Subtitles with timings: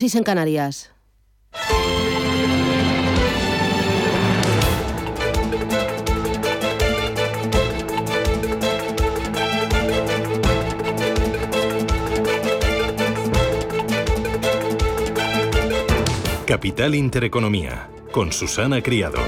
[0.00, 0.92] en Canarias.
[16.46, 19.18] Capital Intereconomía, con Susana Criado.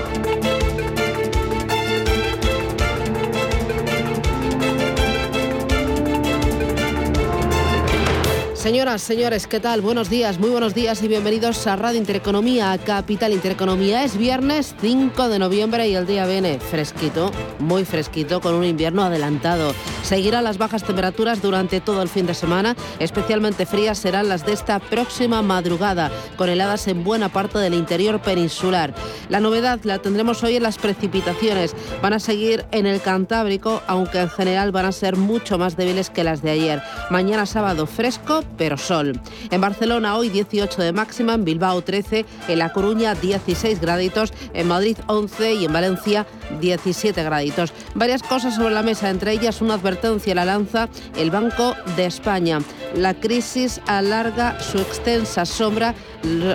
[8.61, 9.81] Señoras, señores, ¿qué tal?
[9.81, 14.05] Buenos días, muy buenos días y bienvenidos a Radio Intereconomía, a Capital Intereconomía.
[14.05, 19.03] Es viernes 5 de noviembre y el día viene fresquito, muy fresquito, con un invierno
[19.03, 19.73] adelantado.
[20.03, 24.53] Seguirán las bajas temperaturas durante todo el fin de semana, especialmente frías serán las de
[24.53, 28.95] esta próxima madrugada, con heladas en buena parte del interior peninsular.
[29.31, 31.75] La novedad la tendremos hoy en las precipitaciones.
[32.03, 36.11] Van a seguir en el Cantábrico, aunque en general van a ser mucho más débiles
[36.11, 36.83] que las de ayer.
[37.09, 39.19] Mañana sábado fresco, pero sol.
[39.51, 44.69] En Barcelona hoy 18 de máxima, en Bilbao 13, en La Coruña 16 graditos, en
[44.69, 46.27] Madrid 11 y en Valencia
[46.61, 47.73] 17 graditos.
[47.95, 52.59] Varias cosas sobre la mesa, entre ellas una advertencia la lanza el Banco de España.
[52.95, 55.95] La crisis alarga su extensa sombra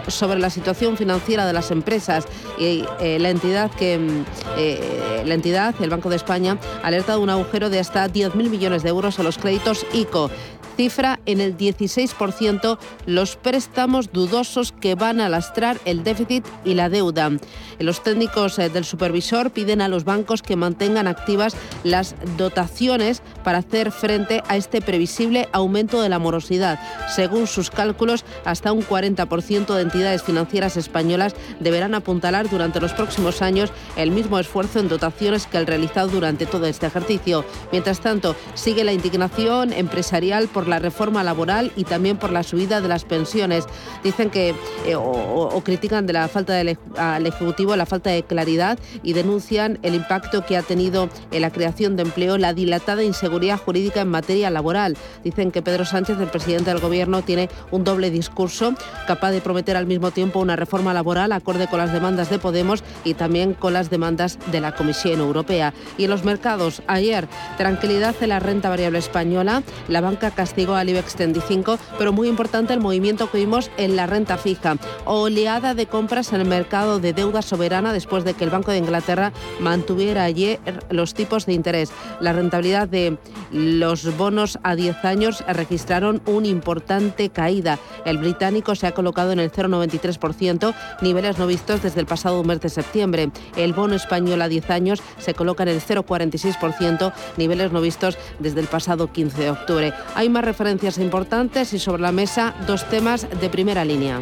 [0.07, 2.25] sobre la situación financiera de las empresas
[2.59, 4.25] y eh, la entidad que mm,
[4.57, 8.83] eh, la entidad, el Banco de España, alerta de un agujero de hasta 10.000 millones
[8.83, 10.29] de euros a los créditos ICO
[10.75, 16.89] cifra en el 16% los préstamos dudosos que van a lastrar el déficit y la
[16.89, 17.31] deuda.
[17.79, 23.59] Los técnicos eh, del supervisor piden a los bancos que mantengan activas las dotaciones para
[23.59, 26.79] hacer frente a este previsible aumento de la morosidad.
[27.13, 33.41] Según sus cálculos, hasta un 40% de entidades financieras españolas deberán apuntalar durante los próximos
[33.41, 37.45] años el mismo esfuerzo en dotaciones que el realizado durante todo este ejercicio.
[37.71, 42.81] Mientras tanto, sigue la indignación empresarial por la reforma laboral y también por la subida
[42.81, 43.65] de las pensiones.
[44.03, 48.79] Dicen que eh, o, critican de la falta del al Ejecutivo la falta de claridad
[49.03, 53.57] y denuncian el impacto que ha tenido en la creación de empleo la dilatada inseguridad
[53.57, 54.97] jurídica en materia laboral.
[55.23, 58.73] Dicen que Pedro Sánchez, el presidente del Gobierno, tiene un doble discurso,
[59.07, 62.83] capaz de prometer al mismo tiempo una reforma laboral acorde con las demandas de Podemos
[63.03, 65.73] y también con las demandas de la Comisión Europea.
[65.97, 67.27] Y en los mercados, ayer,
[67.57, 72.71] tranquilidad en la renta variable española, la banca castigó al IBEX 35, pero muy importante
[72.71, 74.77] el movimiento que vimos en la renta fija.
[75.03, 78.77] Oleada de compras en el mercado de deuda soberana después de que el Banco de
[78.77, 81.91] Inglaterra mantuviera ayer los tipos de interés.
[82.21, 83.17] La rentabilidad de
[83.51, 87.77] los bonos a 10 años registraron una importante caída.
[88.05, 92.61] El británico se ha colocado en el 0,93%, niveles no vistos desde el pasado mes
[92.61, 93.29] de septiembre.
[93.57, 98.61] El bono español a 10 años se coloca en el 0,46%, niveles no vistos desde
[98.61, 99.93] el pasado 15 de octubre.
[100.15, 104.21] Hay más referencias importantes y sobre la mesa dos temas de primera línea.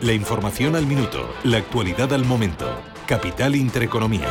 [0.00, 2.66] La información al minuto, la actualidad al momento.
[3.06, 4.28] Capital Intereconomía.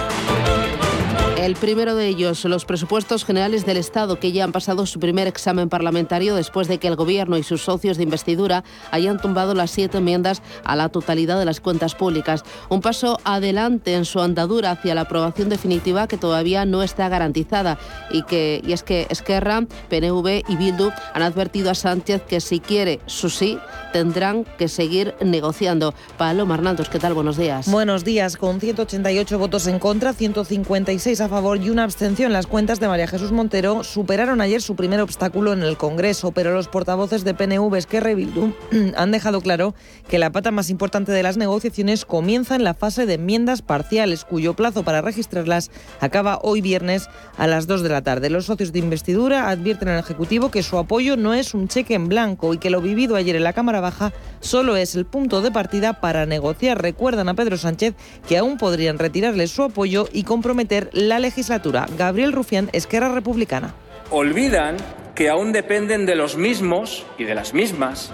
[1.47, 5.27] El primero de ellos, los presupuestos generales del Estado, que ya han pasado su primer
[5.27, 9.71] examen parlamentario después de que el Gobierno y sus socios de investidura hayan tumbado las
[9.71, 12.43] siete enmiendas a la totalidad de las cuentas públicas.
[12.67, 17.79] Un paso adelante en su andadura hacia la aprobación definitiva que todavía no está garantizada
[18.11, 22.59] y, que, y es que Esquerra, PNV y Bildu han advertido a Sánchez que si
[22.59, 23.57] quiere su sí,
[23.93, 25.93] tendrán que seguir negociando.
[26.17, 27.13] Paloma Hernández, ¿qué tal?
[27.13, 27.71] Buenos días.
[27.71, 28.35] Buenos días.
[28.35, 32.33] Con 188 votos en contra, 156 a favor favor y una abstención.
[32.33, 36.51] Las cuentas de María Jesús Montero superaron ayer su primer obstáculo en el Congreso, pero
[36.51, 38.53] los portavoces de PNV, Esquerra y Bildu
[38.97, 39.75] han dejado claro
[40.09, 44.25] que la pata más importante de las negociaciones comienza en la fase de enmiendas parciales,
[44.25, 48.31] cuyo plazo para registrarlas acaba hoy viernes a las 2 de la tarde.
[48.31, 52.07] Los socios de investidura advierten al Ejecutivo que su apoyo no es un cheque en
[52.07, 55.51] blanco y que lo vivido ayer en la Cámara Baja solo es el punto de
[55.51, 56.81] partida para negociar.
[56.81, 57.93] Recuerdan a Pedro Sánchez
[58.27, 61.85] que aún podrían retirarle su apoyo y comprometer la legislatura.
[61.97, 63.73] Gabriel Rufián, Esquerra Republicana.
[64.09, 64.77] Olvidan
[65.13, 68.11] que aún dependen de los mismos y de las mismas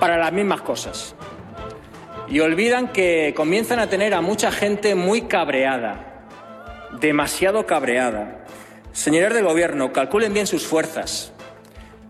[0.00, 1.14] para las mismas cosas.
[2.28, 6.26] Y olvidan que comienzan a tener a mucha gente muy cabreada,
[7.00, 8.44] demasiado cabreada.
[8.92, 11.32] Señores del Gobierno, calculen bien sus fuerzas,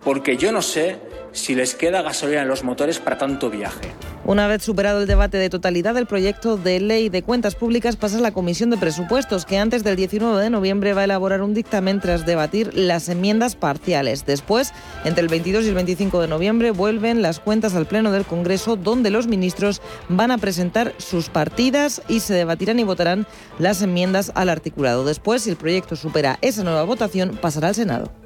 [0.05, 0.99] porque yo no sé
[1.35, 3.93] si les queda gasolina en los motores para tanto viaje.
[4.27, 8.17] Una vez superado el debate de totalidad, el proyecto de ley de cuentas públicas pasa
[8.17, 11.53] a la Comisión de Presupuestos, que antes del 19 de noviembre va a elaborar un
[11.53, 14.25] dictamen tras debatir las enmiendas parciales.
[14.25, 14.73] Después,
[15.05, 18.77] entre el 22 y el 25 de noviembre, vuelven las cuentas al Pleno del Congreso,
[18.77, 23.27] donde los ministros van a presentar sus partidas y se debatirán y votarán
[23.59, 25.05] las enmiendas al articulado.
[25.05, 28.24] Después, si el proyecto supera esa nueva votación, pasará al Senado.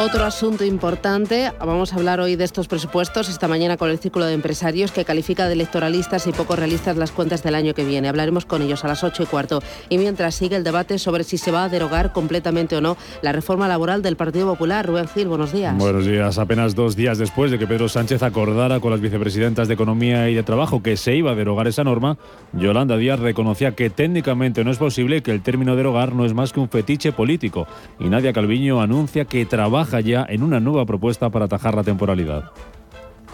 [0.00, 4.26] Otro asunto importante, vamos a hablar hoy de estos presupuestos, esta mañana con el Círculo
[4.26, 8.06] de Empresarios que califica de electoralistas y poco realistas las cuentas del año que viene.
[8.06, 9.60] Hablaremos con ellos a las 8 y cuarto.
[9.88, 13.32] Y mientras sigue el debate sobre si se va a derogar completamente o no la
[13.32, 14.86] reforma laboral del Partido Popular.
[14.86, 15.76] Rubén Gil, buenos días.
[15.76, 16.38] Buenos días.
[16.38, 20.34] Apenas dos días después de que Pedro Sánchez acordara con las vicepresidentas de Economía y
[20.36, 22.18] de Trabajo que se iba a derogar esa norma,
[22.52, 26.52] Yolanda Díaz reconocía que técnicamente no es posible que el término derogar no es más
[26.52, 27.66] que un fetiche político.
[27.98, 32.50] Y Nadia Calviño anuncia que trabaja ya en una nueva propuesta para atajar la temporalidad.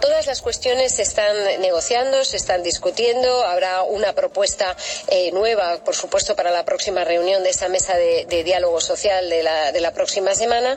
[0.04, 3.42] Todas las cuestiones se están negociando, se están discutiendo.
[3.46, 4.76] Habrá una propuesta
[5.08, 9.42] eh, nueva, por supuesto, para la próxima reunión de esa mesa de, diálogo social de
[9.80, 10.76] la, próxima semana,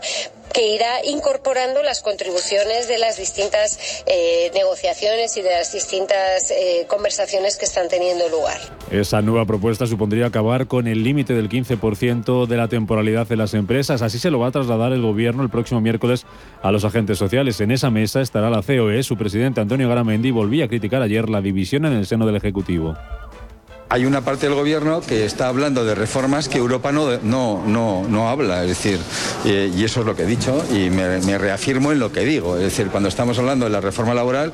[0.53, 6.85] que irá incorporando las contribuciones de las distintas eh, negociaciones y de las distintas eh,
[6.87, 8.57] conversaciones que están teniendo lugar.
[8.91, 13.53] Esa nueva propuesta supondría acabar con el límite del 15% de la temporalidad de las
[13.53, 14.01] empresas.
[14.01, 16.25] Así se lo va a trasladar el Gobierno el próximo miércoles
[16.61, 17.59] a los agentes sociales.
[17.61, 21.41] En esa mesa estará la COE, su presidente Antonio Garamendi volvía a criticar ayer la
[21.41, 22.95] división en el seno del Ejecutivo
[23.89, 28.05] hay una parte del gobierno que está hablando de reformas que Europa no, no, no,
[28.07, 28.99] no habla, es decir,
[29.45, 32.63] y eso es lo que he dicho y me, reafirmo en lo que digo, es
[32.63, 34.51] decir, cuando estamos hablando de la reforma laboral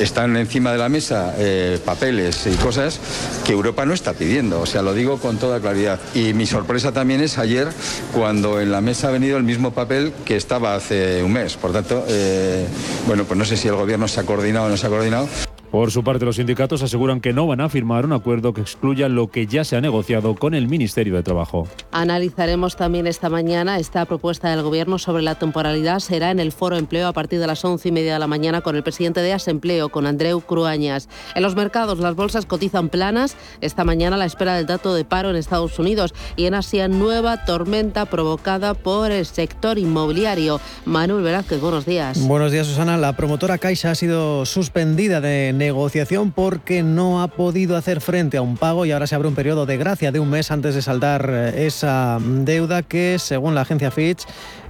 [0.00, 2.98] están encima de la mesa eh, papeles y cosas
[3.44, 6.00] que Europa no está pidiendo, o sea, lo digo con toda claridad.
[6.14, 7.68] Y mi sorpresa también es ayer
[8.12, 11.72] cuando en la mesa ha venido el mismo papel que estaba hace un mes, por
[11.72, 12.66] tanto, eh,
[13.06, 15.28] bueno, pues no sé si el gobierno se ha coordinado o no se ha coordinado.
[15.72, 19.08] Por su parte, los sindicatos aseguran que no van a firmar un acuerdo que excluya
[19.08, 21.66] lo que ya se ha negociado con el Ministerio de Trabajo.
[21.92, 26.00] Analizaremos también esta mañana esta propuesta del Gobierno sobre la temporalidad.
[26.00, 28.60] Será en el Foro Empleo a partir de las once y media de la mañana
[28.60, 31.08] con el presidente de Asempleo, con Andreu Cruañas.
[31.34, 33.34] En los mercados, las bolsas cotizan planas.
[33.62, 37.46] Esta mañana la espera del dato de paro en Estados Unidos y en Asia nueva
[37.46, 40.60] tormenta provocada por el sector inmobiliario.
[40.84, 42.20] Manuel Velázquez, buenos días.
[42.20, 42.98] Buenos días, Susana.
[42.98, 48.42] La promotora Caixa ha sido suspendida de negociación porque no ha podido hacer frente a
[48.42, 50.82] un pago y ahora se abre un periodo de gracia de un mes antes de
[50.82, 54.24] saldar eh, esa deuda que, según la agencia Fitch,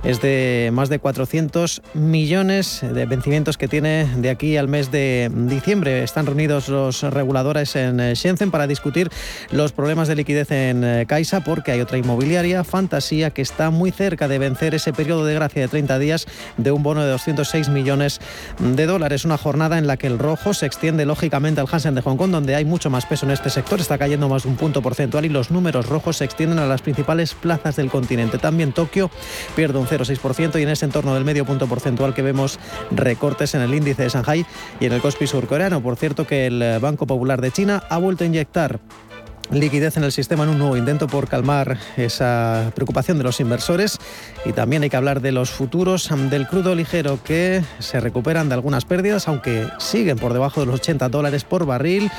[0.05, 5.31] es de más de 400 millones de vencimientos que tiene de aquí al mes de
[5.33, 6.03] diciembre.
[6.03, 9.11] Están reunidos los reguladores en eh, Shenzhen para discutir
[9.51, 13.93] los problemas de liquidez en eh, Caixa porque hay otra inmobiliaria, Fantasía, que está muy
[13.93, 16.27] cerca de vencer ese periodo de gracia de 30 días
[16.57, 18.21] de un bono de 206 millones
[18.59, 19.25] de dólares.
[19.25, 22.31] Una jornada en la que el rojo se extiende lógicamente al Hansen de Hong Kong,
[22.31, 23.81] donde hay mucho más peso en este sector.
[23.81, 26.83] Está cayendo más de un punto porcentual y los números rojos se extienden a las
[26.83, 28.39] principales plazas del continente.
[28.39, 29.11] También Tokio
[29.55, 32.59] pierde un 0,6% y en ese entorno del medio punto porcentual que vemos
[32.91, 34.47] recortes en el índice de Shanghai
[34.81, 35.83] y en el Kospi surcoreano.
[35.83, 38.81] Por cierto que el Banco Popular de China ha vuelto a inyectar
[39.53, 43.99] liquidez en el sistema en un nuevo intento por calmar esa preocupación de los inversores.
[44.45, 48.55] Y también hay que hablar de los futuros del crudo ligero que se recuperan de
[48.55, 52.11] algunas pérdidas aunque siguen por debajo de los 80 dólares por barril.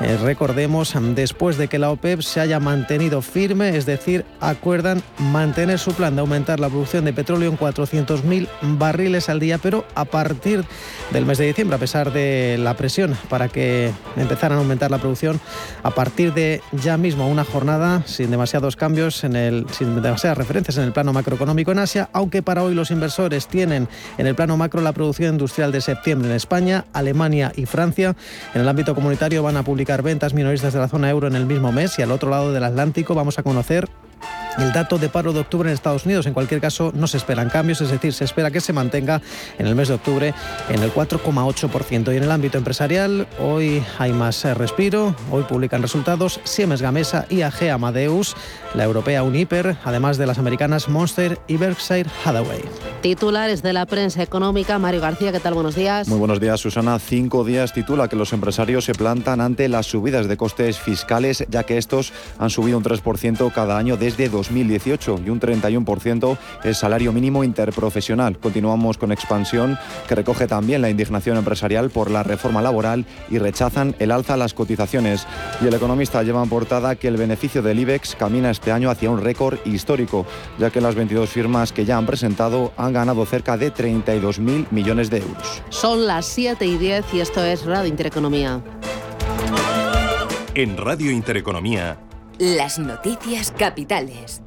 [0.00, 5.78] Eh, recordemos después de que la OPEP se haya mantenido firme es decir acuerdan mantener
[5.80, 8.48] su plan de aumentar la producción de petróleo en 400.000
[8.78, 10.64] barriles al día pero a partir
[11.12, 14.98] del mes de diciembre a pesar de la presión para que empezaran a aumentar la
[14.98, 15.40] producción
[15.82, 20.76] a partir de ya mismo una jornada sin demasiados cambios, en el, sin demasiadas referencias
[20.76, 23.88] en el plano macroeconómico en Asia, aunque para hoy los inversores tienen
[24.18, 28.16] en el plano macro la producción industrial de septiembre en España, Alemania y Francia.
[28.54, 31.46] En el ámbito comunitario van a publicar ventas minoristas de la zona euro en el
[31.46, 33.88] mismo mes y al otro lado del Atlántico vamos a conocer
[34.58, 36.26] el dato de paro de octubre en Estados Unidos.
[36.26, 39.20] En cualquier caso, no se esperan cambios, es decir, se espera que se mantenga
[39.58, 40.34] en el mes de octubre
[40.68, 42.12] en el 4,8%.
[42.12, 47.26] Y en el ámbito empresarial, hoy hay más eh, respiro, hoy publican resultados Siemens Gamesa,
[47.30, 48.36] IAG Amadeus,
[48.74, 52.62] la europea Uniper, además de las americanas Monster y Berkshire Hathaway.
[53.00, 55.54] Titulares de la prensa económica, Mario García, ¿qué tal?
[55.54, 56.08] Buenos días.
[56.08, 56.98] Muy buenos días, Susana.
[56.98, 61.64] Cinco días titula que los empresarios se plantan ante las subidas de costes fiscales, ya
[61.64, 67.12] que estos han subido un 3% cada año desde 2018 y un 31% el salario
[67.12, 68.38] mínimo interprofesional.
[68.38, 73.94] Continuamos con expansión que recoge también la indignación empresarial por la reforma laboral y rechazan
[73.98, 75.26] el alza a las cotizaciones.
[75.62, 79.08] Y el economista lleva en portada que el beneficio del IBEX camina este año hacia
[79.08, 80.26] un récord histórico,
[80.58, 85.10] ya que las 22 firmas que ya han presentado han ganado cerca de 32.000 millones
[85.10, 85.62] de euros.
[85.68, 88.60] Son las 7 y 10 y esto es Radio Intereconomía.
[90.54, 92.00] En Radio Intereconomía.
[92.38, 94.42] Las noticias capitales.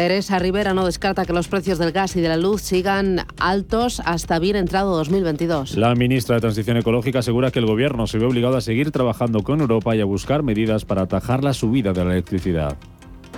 [0.00, 4.00] Teresa Rivera no descarta que los precios del gas y de la luz sigan altos
[4.06, 5.76] hasta bien entrado 2022.
[5.76, 9.42] La ministra de Transición Ecológica asegura que el gobierno se ve obligado a seguir trabajando
[9.42, 12.78] con Europa y a buscar medidas para atajar la subida de la electricidad.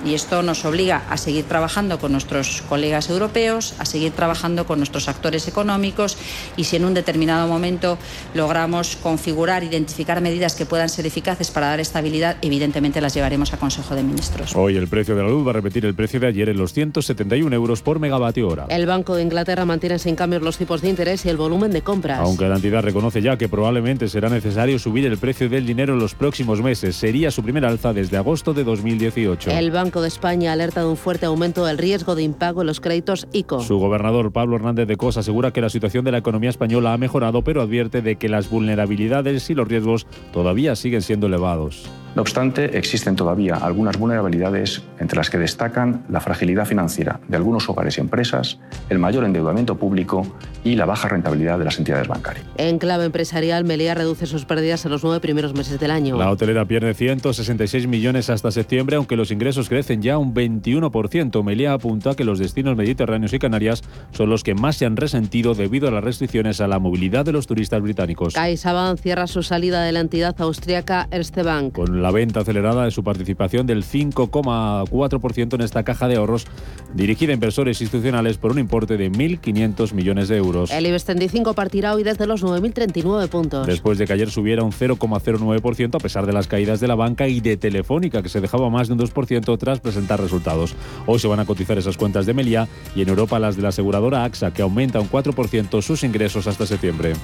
[0.05, 4.79] Y esto nos obliga a seguir trabajando con nuestros colegas europeos, a seguir trabajando con
[4.79, 6.17] nuestros actores económicos
[6.57, 7.99] y si en un determinado momento
[8.35, 13.59] logramos configurar, identificar medidas que puedan ser eficaces para dar estabilidad, evidentemente las llevaremos a
[13.59, 14.57] Consejo de Ministros.
[14.57, 16.73] Hoy el precio de la luz va a repetir el precio de ayer en los
[16.73, 18.67] 171 euros por megavatio hora.
[18.69, 21.83] El Banco de Inglaterra mantiene sin cambios los tipos de interés y el volumen de
[21.83, 22.19] compras.
[22.21, 26.01] Aunque la entidad reconoce ya que probablemente será necesario subir el precio del dinero en
[26.01, 29.51] los próximos meses, sería su primera alza desde agosto de 2018.
[29.51, 32.81] El Banco de España alerta de un fuerte aumento del riesgo de impago en los
[32.81, 33.61] créditos ICO.
[33.61, 36.99] Su gobernador Pablo Hernández de Cos asegura que la situación de la economía española ha
[36.99, 41.91] mejorado, pero advierte de que las vulnerabilidades y los riesgos todavía siguen siendo elevados.
[42.15, 47.69] No obstante, existen todavía algunas vulnerabilidades entre las que destacan la fragilidad financiera de algunos
[47.71, 48.59] hogares y empresas,
[48.91, 50.27] el mayor endeudamiento público
[50.63, 52.45] y la baja rentabilidad de las entidades bancarias.
[52.59, 56.19] En clave empresarial, Melía reduce sus pérdidas en los nueve primeros meses del año.
[56.19, 61.43] La hotelera pierde 166 millones hasta septiembre, aunque los ingresos crecen ya un 21%.
[61.43, 65.55] Melía apunta que los destinos mediterráneos y Canarias son los que más se han resentido
[65.55, 68.35] debido a las restricciones a la movilidad de los turistas británicos.
[68.35, 71.73] CaixaBank cierra su salida de la entidad austriaca Erste Bank.
[71.73, 76.47] Con la venta acelerada de su participación del 5,4% en esta caja de ahorros
[76.95, 80.71] dirigida a inversores institucionales por un importe de 1.500 millones de euros.
[80.71, 83.67] El IBEX 35 partirá hoy desde los 9.039 puntos.
[83.67, 87.29] Después de que ayer subiera un 0,09% a pesar de las caídas de la banca
[87.29, 90.75] y de Telefónica, que se dejaba más de un 2% tras presentar resultados.
[91.07, 93.69] Hoy se van a cotizar esas cuentas de Melia y en Europa las de la
[93.69, 97.15] aseguradora AXA, que aumenta un 4% sus ingresos hasta septiembre.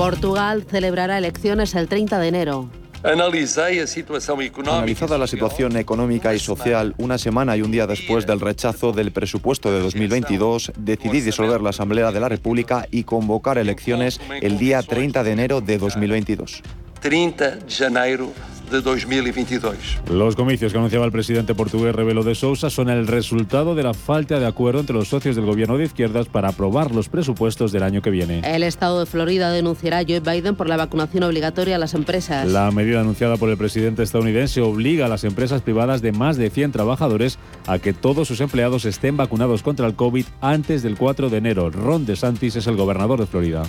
[0.00, 2.70] Portugal celebrará elecciones el 30 de enero.
[3.02, 9.12] Analizada la situación económica y social una semana y un día después del rechazo del
[9.12, 14.82] presupuesto de 2022, decidí disolver la Asamblea de la República y convocar elecciones el día
[14.82, 16.62] 30 de enero de 2022.
[17.00, 18.32] 30 de janeiro
[18.70, 19.74] de 2022.
[20.10, 23.94] Los comicios que anunciaba el presidente portugués Rebelo de Sousa son el resultado de la
[23.94, 27.82] falta de acuerdo entre los socios del gobierno de izquierdas para aprobar los presupuestos del
[27.82, 28.42] año que viene.
[28.44, 32.46] El estado de Florida denunciará a Joe Biden por la vacunación obligatoria a las empresas.
[32.48, 36.50] La medida anunciada por el presidente estadounidense obliga a las empresas privadas de más de
[36.50, 41.28] 100 trabajadores a que todos sus empleados estén vacunados contra el COVID antes del 4
[41.28, 41.70] de enero.
[41.70, 43.64] Ron DeSantis es el gobernador de Florida.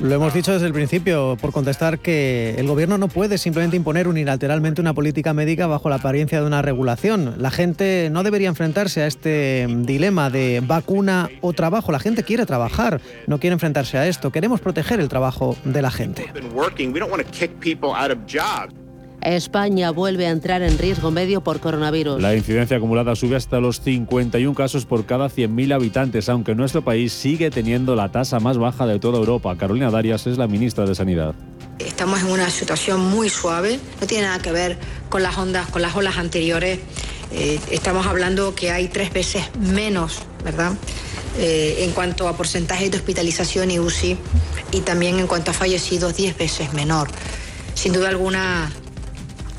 [0.00, 4.08] Lo hemos dicho desde el principio por contestar que el gobierno no puede simplemente imponer
[4.08, 7.34] unilateralmente una política médica bajo la apariencia de una regulación.
[7.38, 11.92] La gente no debería enfrentarse a este dilema de vacuna o trabajo.
[11.92, 14.30] La gente quiere trabajar, no quiere enfrentarse a esto.
[14.30, 16.30] Queremos proteger el trabajo de la gente.
[19.22, 22.20] España vuelve a entrar en riesgo medio por coronavirus.
[22.20, 27.12] La incidencia acumulada sube hasta los 51 casos por cada 100.000 habitantes, aunque nuestro país
[27.12, 29.56] sigue teniendo la tasa más baja de toda Europa.
[29.56, 31.34] Carolina Darias es la ministra de Sanidad.
[31.78, 35.82] Estamos en una situación muy suave, no tiene nada que ver con las ondas, con
[35.82, 36.78] las olas anteriores.
[37.32, 40.72] Eh, estamos hablando que hay tres veces menos, ¿verdad?
[41.38, 44.18] Eh, en cuanto a porcentaje de hospitalización y UCI
[44.72, 47.08] y también en cuanto a fallecidos, diez veces menor.
[47.74, 48.70] Sin duda alguna,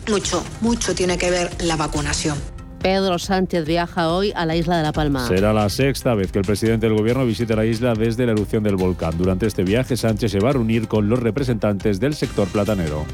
[0.10, 2.38] mucho, mucho tiene que ver la vacunación.
[2.84, 5.26] Pedro Sánchez viaja hoy a la isla de La Palma.
[5.26, 8.62] Será la sexta vez que el presidente del gobierno visite la isla desde la erupción
[8.62, 9.18] del volcán.
[9.18, 13.06] Durante este viaje, Sánchez se va a reunir con los representantes del sector platanero.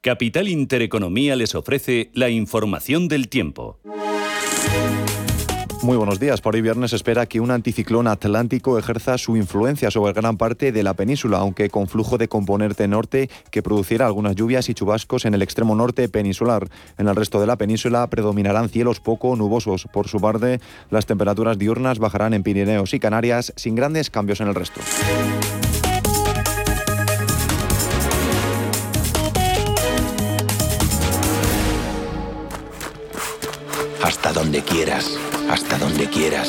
[0.00, 3.80] Capital Intereconomía les ofrece la información del tiempo.
[5.82, 6.40] Muy buenos días.
[6.40, 10.84] Por hoy viernes espera que un anticiclón atlántico ejerza su influencia sobre gran parte de
[10.84, 15.34] la península, aunque con flujo de componente norte que producirá algunas lluvias y chubascos en
[15.34, 16.68] el extremo norte peninsular.
[16.96, 19.88] En el resto de la península predominarán cielos poco nubosos.
[19.92, 24.46] Por su parte, las temperaturas diurnas bajarán en Pirineos y Canarias sin grandes cambios en
[24.46, 24.80] el resto.
[34.08, 35.18] Hasta donde quieras,
[35.50, 36.48] hasta donde quieras.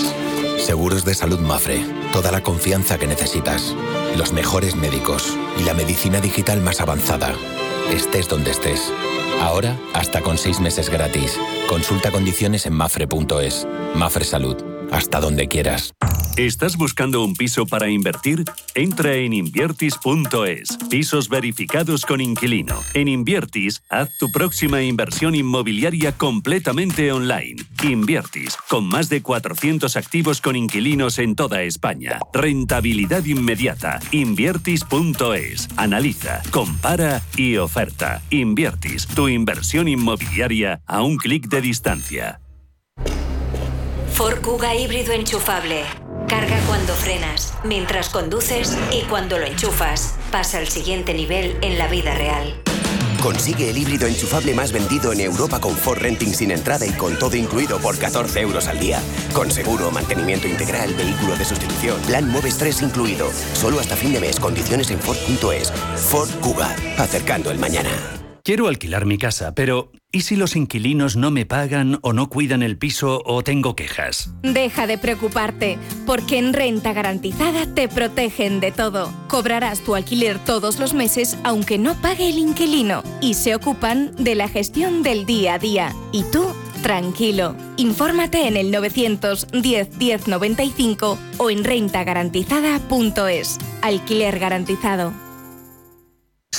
[0.60, 1.86] Seguros de salud Mafre.
[2.14, 3.76] Toda la confianza que necesitas.
[4.18, 7.36] Los mejores médicos y la medicina digital más avanzada.
[7.92, 8.94] Estés donde estés.
[9.42, 11.38] Ahora, hasta con seis meses gratis.
[11.68, 13.68] Consulta condiciones en mafre.es.
[13.94, 14.79] Mafre Salud.
[14.92, 15.94] Hasta donde quieras.
[16.40, 18.46] ¿Estás buscando un piso para invertir?
[18.74, 20.78] Entra en inviertis.es.
[20.90, 22.80] Pisos verificados con inquilino.
[22.94, 27.58] En Inviertis, haz tu próxima inversión inmobiliaria completamente online.
[27.84, 32.20] Inviertis, con más de 400 activos con inquilinos en toda España.
[32.32, 34.00] Rentabilidad inmediata.
[34.12, 35.68] Inviertis.es.
[35.76, 38.22] Analiza, compara y oferta.
[38.30, 42.40] Inviertis, tu inversión inmobiliaria a un clic de distancia.
[44.20, 45.86] Ford Kuga híbrido enchufable.
[46.28, 50.16] Carga cuando frenas, mientras conduces y cuando lo enchufas.
[50.30, 52.54] Pasa al siguiente nivel en la vida real.
[53.24, 57.18] Consigue el híbrido enchufable más vendido en Europa con Ford Renting sin entrada y con
[57.18, 59.00] todo incluido por 14 euros al día.
[59.32, 63.32] Con seguro, mantenimiento integral, vehículo de sustitución, plan Moves 3 incluido.
[63.54, 65.72] Solo hasta fin de mes, condiciones en Ford.es.
[65.96, 68.19] Ford Kuga, acercando el mañana.
[68.44, 72.64] Quiero alquilar mi casa, pero ¿y si los inquilinos no me pagan o no cuidan
[72.64, 74.32] el piso o tengo quejas?
[74.42, 79.12] Deja de preocuparte, porque en Renta Garantizada te protegen de todo.
[79.28, 84.36] Cobrarás tu alquiler todos los meses aunque no pague el inquilino y se ocupan de
[84.36, 85.94] la gestión del día a día.
[86.12, 86.46] Y tú,
[86.82, 87.56] tranquilo.
[87.78, 93.58] Infórmate en el 910 1095 o en rentagarantizada.es.
[93.82, 95.29] Alquiler garantizado.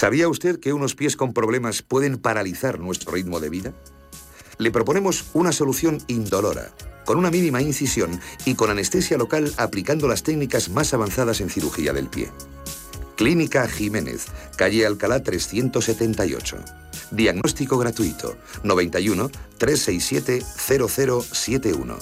[0.00, 3.74] ¿Sabía usted que unos pies con problemas pueden paralizar nuestro ritmo de vida?
[4.56, 6.70] Le proponemos una solución indolora,
[7.04, 11.92] con una mínima incisión y con anestesia local aplicando las técnicas más avanzadas en cirugía
[11.92, 12.30] del pie.
[13.14, 16.56] Clínica Jiménez, calle Alcalá 378.
[17.10, 21.98] Diagnóstico gratuito 91 367 0071.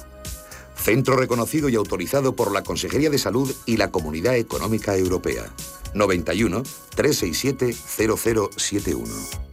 [0.77, 5.51] Centro reconocido y autorizado por la Consejería de Salud y la Comunidad Económica Europea.
[5.95, 6.63] 91
[6.95, 9.49] 367 0071.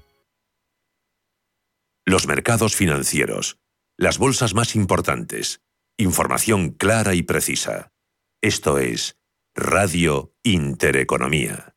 [2.06, 3.58] Los mercados financieros.
[3.98, 5.62] Las bolsas más importantes.
[5.98, 7.92] Información clara y precisa.
[8.42, 9.18] Esto es
[9.56, 11.75] Radio Intereconomía.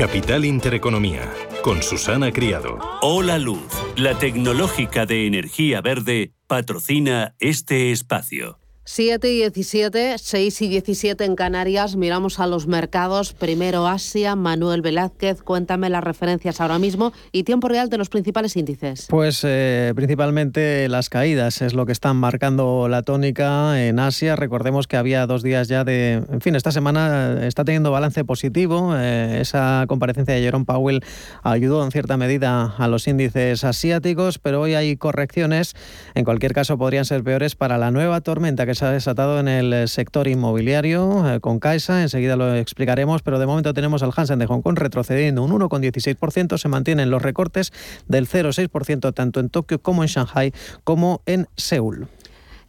[0.00, 1.30] Capital Intereconomía,
[1.62, 2.78] con Susana Criado.
[3.02, 8.59] Hola Luz, la tecnológica de energía verde, patrocina este espacio.
[8.92, 11.94] 7 y 17, 6 y 17 en Canarias.
[11.94, 13.34] Miramos a los mercados.
[13.34, 14.34] Primero Asia.
[14.34, 19.06] Manuel Velázquez, cuéntame las referencias ahora mismo y tiempo real de los principales índices.
[19.08, 24.34] Pues eh, principalmente las caídas es lo que están marcando la tónica en Asia.
[24.34, 26.24] Recordemos que había dos días ya de...
[26.28, 28.96] En fin, esta semana está teniendo balance positivo.
[28.96, 31.04] Eh, esa comparecencia de Jerome Powell
[31.44, 35.76] ayudó en cierta medida a los índices asiáticos, pero hoy hay correcciones.
[36.16, 39.48] En cualquier caso, podrían ser peores para la nueva tormenta que se ha desatado en
[39.48, 42.02] el eh, sector inmobiliario eh, con Caixa.
[42.02, 46.58] Enseguida lo explicaremos, pero de momento tenemos al Hansen de Hong Kong retrocediendo un 1,16%.
[46.58, 47.72] Se mantienen los recortes
[48.08, 50.52] del 0,6% tanto en Tokio como en Shanghai
[50.84, 52.08] como en Seúl.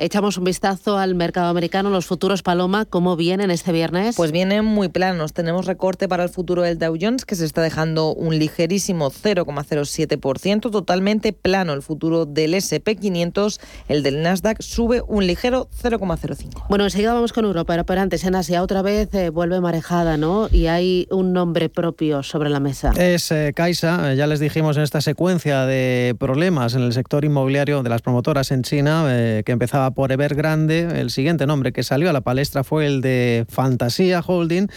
[0.03, 4.15] Echamos un vistazo al mercado americano, los futuros Paloma, ¿cómo vienen este viernes?
[4.15, 5.31] Pues vienen muy planos.
[5.31, 10.71] Tenemos recorte para el futuro del Dow Jones, que se está dejando un ligerísimo 0,07%,
[10.71, 13.59] totalmente plano el futuro del SP500,
[13.89, 16.65] el del Nasdaq sube un ligero 0,05%.
[16.67, 20.49] Bueno, enseguida vamos con Europa, pero antes en Asia otra vez eh, vuelve marejada, ¿no?
[20.51, 22.91] Y hay un nombre propio sobre la mesa.
[22.97, 27.83] Es eh, Caixa, ya les dijimos en esta secuencia de problemas en el sector inmobiliario
[27.83, 30.99] de las promotoras en China, eh, que empezaba por Evergrande.
[30.99, 34.67] El siguiente nombre que salió a la palestra fue el de Fantasía Holding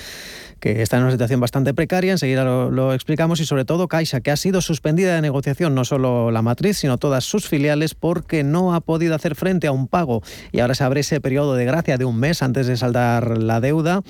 [0.64, 4.30] que está en una situación bastante precaria, enseguida lo, explicamos, y sobre todo Caixa, que
[4.30, 8.74] ha sido suspendida de negociación no solo la matriz, sino todas sus filiales porque no
[8.74, 10.22] ha podido hacer frente a un pago
[10.52, 13.60] y ahora se abre ese periodo de gracia de un mes antes de saldar la
[13.60, 14.00] deuda.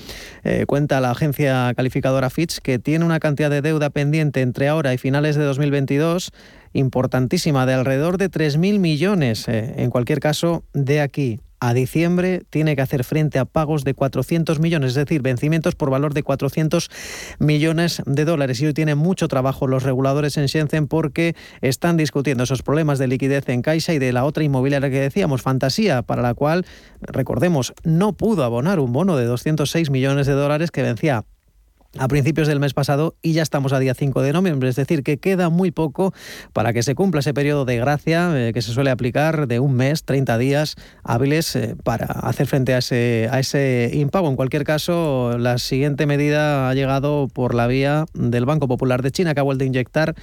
[0.44, 4.94] Eh, cuenta la agencia calificadora Fitch que tiene una cantidad de deuda pendiente entre ahora
[4.94, 6.30] y finales de 2022
[6.74, 9.48] importantísima de alrededor de 3.000 millones.
[9.48, 13.94] Eh, en cualquier caso, de aquí a diciembre tiene que hacer frente a pagos de
[13.94, 16.90] 400 millones, es decir, vencimientos por valor de 400
[17.38, 18.60] millones de dólares.
[18.60, 23.08] Y hoy tienen mucho trabajo los reguladores en Shenzhen porque están discutiendo esos problemas de
[23.08, 26.66] liquidez en Caixa y de la otra inmobiliaria que decíamos, Fantasía, para la cual,
[27.00, 31.24] recordemos, no pudo abonar un bono de 206 millones de dólares que vencía
[31.98, 35.02] a principios del mes pasado y ya estamos a día 5 de noviembre, es decir,
[35.02, 36.12] que queda muy poco
[36.52, 39.74] para que se cumpla ese periodo de gracia eh, que se suele aplicar de un
[39.74, 44.28] mes, 30 días hábiles eh, para hacer frente a ese, a ese impago.
[44.28, 49.10] En cualquier caso, la siguiente medida ha llegado por la vía del Banco Popular de
[49.10, 50.14] China, que ha vuelto a inyectar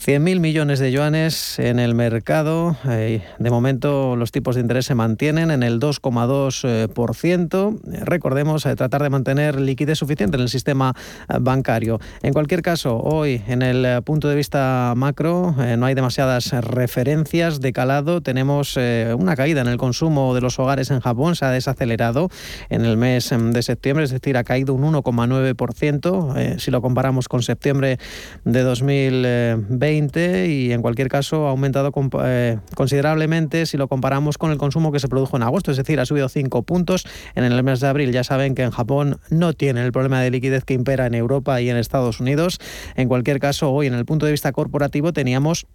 [0.00, 2.76] 100.000 millones de yuanes en el mercado.
[2.88, 7.80] Eh, de momento los tipos de interés se mantienen en el 2,2%.
[8.04, 10.94] Recordemos tratar de mantener liquidez suficiente en el sistema
[11.40, 12.00] bancario.
[12.22, 17.60] En cualquier caso, hoy en el punto de vista macro eh, no hay demasiadas referencias
[17.60, 18.20] de calado.
[18.20, 22.28] Tenemos eh, una caída en el consumo de los hogares en Japón, se ha desacelerado
[22.68, 26.82] en el mes em, de septiembre, es decir, ha caído un 1,9% eh, si lo
[26.82, 27.98] comparamos con septiembre
[28.44, 34.92] de 2020 y en cualquier caso ha aumentado considerablemente si lo comparamos con el consumo
[34.92, 37.88] que se produjo en agosto, es decir, ha subido 5 puntos en el mes de
[37.88, 38.12] abril.
[38.12, 41.60] Ya saben que en Japón no tienen el problema de liquidez que impera en Europa
[41.60, 42.58] y en Estados Unidos.
[42.96, 45.66] En cualquier caso, hoy en el punto de vista corporativo teníamos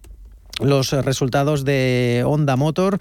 [0.59, 2.99] los resultados de Honda Motor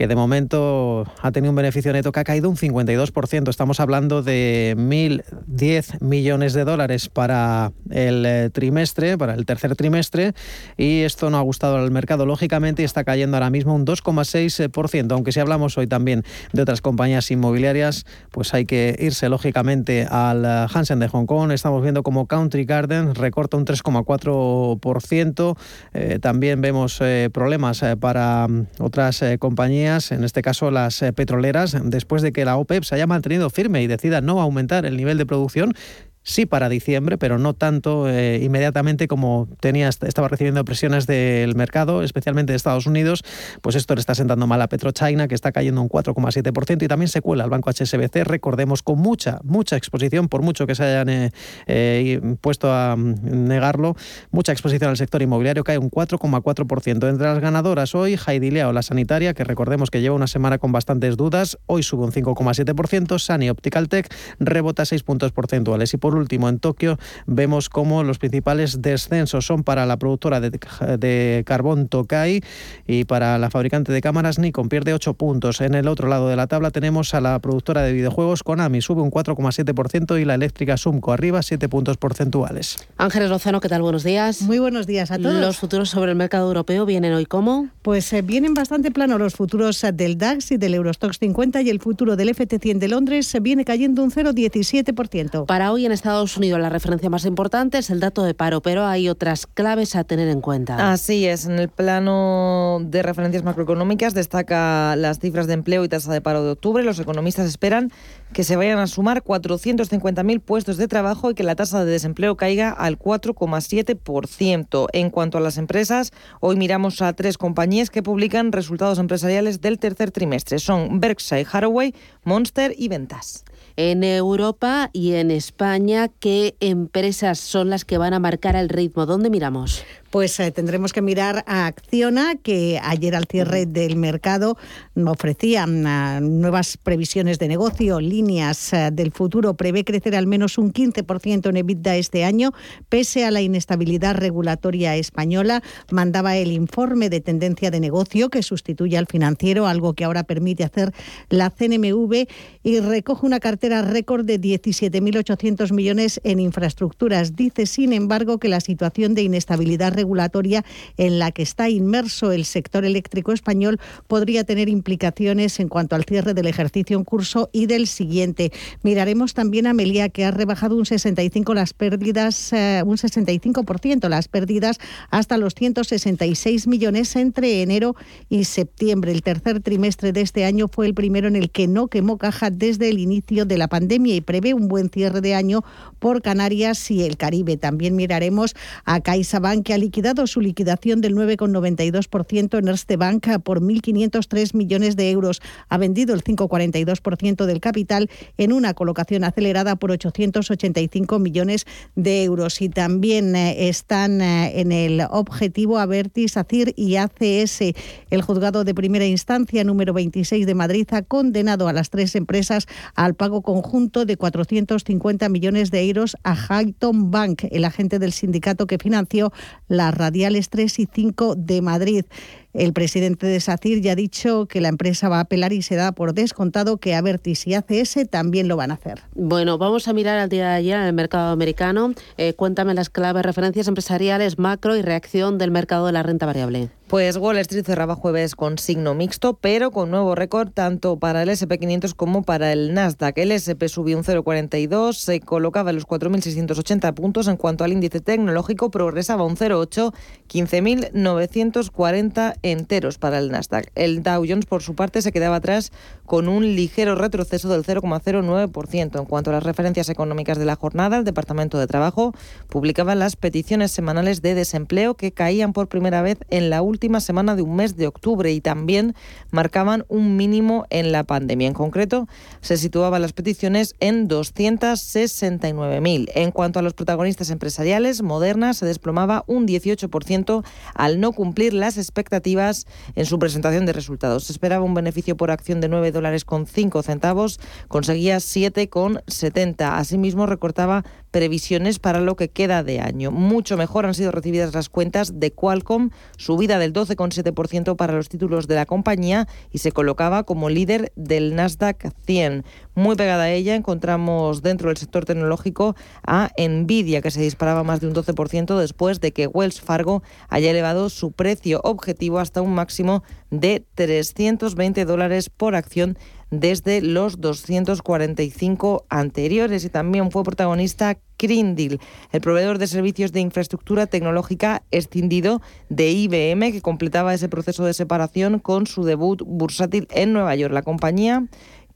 [0.00, 3.50] que de momento ha tenido un beneficio neto que ha caído un 52%.
[3.50, 10.32] Estamos hablando de 1.010 millones de dólares para el eh, trimestre, para el tercer trimestre,
[10.78, 15.12] y esto no ha gustado al mercado, lógicamente, y está cayendo ahora mismo un 2,6%.
[15.12, 20.46] Aunque si hablamos hoy también de otras compañías inmobiliarias, pues hay que irse lógicamente al
[20.46, 21.52] eh, Hansen de Hong Kong.
[21.52, 25.58] Estamos viendo como Country Garden recorta un 3,4%.
[25.92, 27.02] Eh, también vemos
[27.34, 32.56] problemas para mm, otras compañías en este caso las eh, petroleras, después de que la
[32.56, 35.74] OPEP se haya mantenido firme y decida no aumentar el nivel de producción,
[36.22, 42.02] sí para diciembre, pero no tanto eh, inmediatamente como tenía, estaba recibiendo presiones del mercado,
[42.02, 43.24] especialmente de Estados Unidos,
[43.62, 47.08] pues esto le está sentando mal a PetroChina, que está cayendo un 4,7% y también
[47.08, 51.08] se cuela al banco HSBC, recordemos, con mucha, mucha exposición, por mucho que se hayan
[51.08, 51.30] eh,
[51.66, 53.96] eh, puesto a mm, negarlo,
[54.30, 57.08] mucha exposición al sector inmobiliario, cae un 4,4%.
[57.08, 60.72] Entre las ganadoras hoy, Heidi Leo, la sanitaria, que recordemos que lleva una semana con
[60.72, 65.94] bastantes dudas, hoy sube un 5,7%, Sani Optical Tech rebota 6 puntos porcentuales.
[65.94, 71.42] Y por último, en Tokio vemos cómo los principales descensos son para la productora de,
[71.46, 72.42] carbón Tokai
[72.86, 75.60] y para la fabricante de cámaras Nikon pierde 8 puntos.
[75.60, 79.02] En el otro lado de la tabla tenemos a la productora de videojuegos Konami, sube
[79.02, 82.76] un 4,7% y la eléctrica Sumco arriba 7 puntos porcentuales.
[82.96, 83.82] Ángeles Lozano, ¿qué tal?
[83.82, 84.42] Buenos días.
[84.42, 85.40] Muy buenos días a todos.
[85.40, 87.68] ¿Los futuros sobre el mercado europeo vienen hoy cómo?
[87.82, 91.70] Pues eh, vienen bastante plano los futuros eh, del DAX y del Eurostox 50 y
[91.70, 95.46] el futuro del FT100 de Londres eh, viene cayendo un 0,17%.
[95.46, 98.86] Para hoy en Estados Unidos la referencia más importante es el dato de paro, pero
[98.86, 100.90] hay otras claves a tener en cuenta.
[100.90, 106.10] Así es, en el plano de referencias macroeconómicas destaca las cifras de empleo y tasa
[106.10, 106.82] de paro de octubre.
[106.82, 107.92] Los economistas esperan
[108.32, 112.34] que se vayan a sumar 450.000 puestos de trabajo y que la tasa de desempleo
[112.34, 114.86] caiga al 4,7%.
[114.94, 119.78] En cuanto a las empresas, hoy miramos a tres compañías que publican resultados empresariales del
[119.78, 120.60] tercer trimestre.
[120.60, 123.44] Son Berkshire Hathaway, Monster y Ventas
[123.88, 129.06] en Europa y en España, ¿qué empresas son las que van a marcar el ritmo?
[129.06, 129.82] ¿Dónde miramos?
[130.10, 134.58] Pues eh, tendremos que mirar a Acciona, que ayer al cierre del mercado
[135.06, 140.72] ofrecía mm, nuevas previsiones de negocio, líneas eh, del futuro, prevé crecer al menos un
[140.72, 142.52] 15% en EBITDA este año,
[142.88, 145.62] pese a la inestabilidad regulatoria española.
[145.92, 150.64] Mandaba el informe de tendencia de negocio que sustituye al financiero, algo que ahora permite
[150.64, 150.92] hacer
[151.28, 152.26] la CNMV
[152.64, 157.36] y recoge una cartera récord de 17.800 millones en infraestructuras.
[157.36, 160.64] Dice, sin embargo, que la situación de inestabilidad regulatoria
[160.96, 166.04] en la que está inmerso el sector eléctrico español podría tener implicaciones en cuanto al
[166.04, 168.50] cierre del ejercicio en curso y del siguiente.
[168.82, 174.28] Miraremos también a Melia que ha rebajado un 65 las pérdidas eh, un 65% las
[174.28, 174.78] pérdidas
[175.10, 177.94] hasta los 166 millones entre enero
[178.28, 179.12] y septiembre.
[179.12, 182.50] El tercer trimestre de este año fue el primero en el que no quemó caja
[182.50, 185.62] desde el inicio de la pandemia y prevé un buen cierre de año
[185.98, 187.56] por Canarias y el Caribe.
[187.56, 193.60] También miraremos a CaixaBank que ha liquidado su liquidación del 9,92% en Erste Bank por
[193.60, 195.42] 1.503 millones de euros.
[195.68, 202.62] Ha vendido el 5,42% del capital en una colocación acelerada por 885 millones de euros.
[202.62, 207.74] Y también eh, están eh, en el objetivo Avertis, ACIR y ACS.
[208.10, 212.68] El juzgado de primera instancia número 26 de Madrid ha condenado a las tres empresas
[212.94, 218.68] al pago conjunto de 450 millones de euros a Highton Bank, el agente del sindicato
[218.68, 219.32] que financió
[219.80, 222.04] las radiales 3 y 5 de Madrid.
[222.52, 225.76] El presidente de SACIR ya ha dicho que la empresa va a apelar y se
[225.76, 229.02] da por descontado que Avertis y ACS también lo van a hacer.
[229.14, 231.94] Bueno, vamos a mirar al día de ayer en el mercado americano.
[232.16, 236.70] Eh, cuéntame las claves, referencias empresariales, macro y reacción del mercado de la renta variable.
[236.90, 241.28] Pues Wall Street cerraba jueves con signo mixto, pero con nuevo récord tanto para el
[241.28, 243.16] SP500 como para el Nasdaq.
[243.18, 247.28] El SP subió un 0,42, se colocaba en los 4.680 puntos.
[247.28, 249.94] En cuanto al índice tecnológico, progresaba un 0,8,
[250.28, 253.70] 15.940 enteros para el Nasdaq.
[253.74, 255.72] El Dow Jones, por su parte, se quedaba atrás
[256.06, 258.98] con un ligero retroceso del 0,09%.
[258.98, 262.14] En cuanto a las referencias económicas de la jornada, el Departamento de Trabajo
[262.48, 267.36] publicaba las peticiones semanales de desempleo que caían por primera vez en la última semana
[267.36, 268.94] de un mes de octubre y también
[269.30, 271.48] marcaban un mínimo en la pandemia.
[271.48, 272.08] En concreto,
[272.40, 276.10] se situaban las peticiones en 269.000.
[276.14, 281.76] En cuanto a los protagonistas empresariales, Moderna se desplomaba un 18% al no cumplir las
[281.76, 284.24] expectativas en su presentación de resultados.
[284.24, 289.78] Se esperaba un beneficio por acción de 9 dólares con 5 centavos, conseguía 7,70.
[289.78, 293.10] Asimismo, recortaba previsiones para lo que queda de año.
[293.10, 298.46] Mucho mejor han sido recibidas las cuentas de Qualcomm, subida del 12,7% para los títulos
[298.46, 302.44] de la compañía y se colocaba como líder del Nasdaq 100.
[302.74, 305.74] Muy pegada a ella encontramos dentro del sector tecnológico
[306.06, 310.50] a Nvidia, que se disparaba más de un 12% después de que Wells Fargo haya
[310.50, 315.98] elevado su precio objetivo hasta un máximo de 320 dólares por acción
[316.30, 321.80] desde los 245 anteriores y también fue protagonista Crindil,
[322.12, 327.74] el proveedor de servicios de infraestructura tecnológica escindido de IBM que completaba ese proceso de
[327.74, 330.54] separación con su debut bursátil en Nueva York.
[330.54, 331.26] La compañía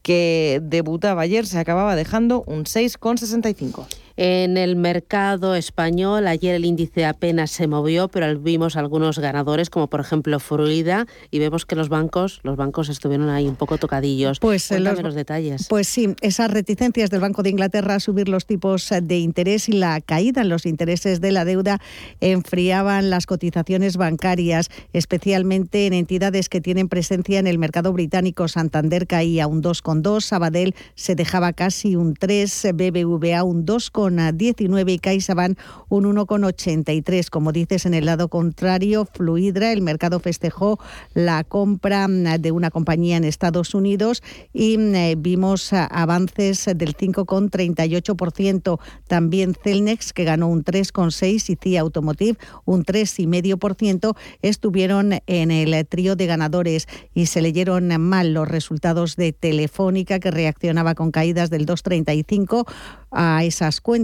[0.01, 3.85] que debutaba ayer se acababa dejando un 6,65.
[4.17, 9.87] En el mercado español, ayer el índice apenas se movió, pero vimos algunos ganadores, como
[9.87, 14.39] por ejemplo Fluida, y vemos que los bancos, los bancos estuvieron ahí un poco tocadillos.
[14.39, 15.67] Pues eh, los, los, detalles.
[15.67, 19.73] Pues sí, esas reticencias del Banco de Inglaterra a subir los tipos de interés y
[19.73, 21.81] la caída en los intereses de la deuda
[22.21, 28.47] enfriaban las cotizaciones bancarias, especialmente en entidades que tienen presencia en el mercado británico.
[28.47, 34.99] Santander caía un 2,2, Sabadell se dejaba casi un 3, BBVA un 2, 19 y
[34.99, 35.57] CaixaBank
[35.89, 37.29] un 1,83.
[37.29, 40.79] Como dices, en el lado contrario, Fluidra, el mercado festejó
[41.13, 46.65] la compra mm, de una compañía en Estados Unidos y mm, eh, vimos ah, avances
[46.75, 48.79] del 5,38%.
[49.07, 56.15] También Celnex, que ganó un 3,6% y CIA Automotive un 3,5%, estuvieron en el trío
[56.15, 61.65] de ganadores y se leyeron mal los resultados de Telefónica, que reaccionaba con caídas del
[61.65, 62.65] 2,35%
[63.11, 63.94] a esas cuentas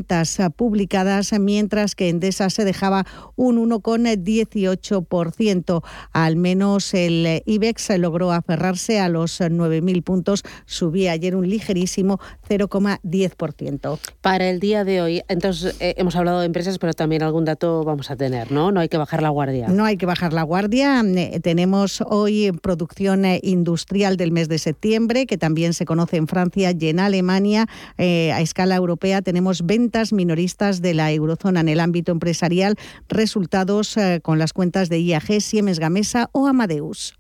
[0.56, 5.84] publicadas, mientras que Endesa se dejaba un 1,18%.
[6.14, 14.00] Al menos el IBEX logró aferrarse a los 9.000 puntos, subía ayer un ligerísimo 0,10%.
[14.22, 17.84] Para el día de hoy, entonces eh, hemos hablado de empresas, pero también algún dato
[17.84, 18.72] vamos a tener, ¿no?
[18.72, 19.68] No hay que bajar la guardia.
[19.68, 21.02] No hay que bajar la guardia.
[21.02, 26.28] Eh, tenemos hoy producción eh, industrial del mes de septiembre, que también se conoce en
[26.28, 27.68] Francia y en Alemania.
[27.98, 32.76] a escala europea tenemos ventas minoristas de la eurozona en el ámbito empresarial,
[33.10, 37.18] resultados con las cuentas de IAG, Siemens Gamesa o Amadeus.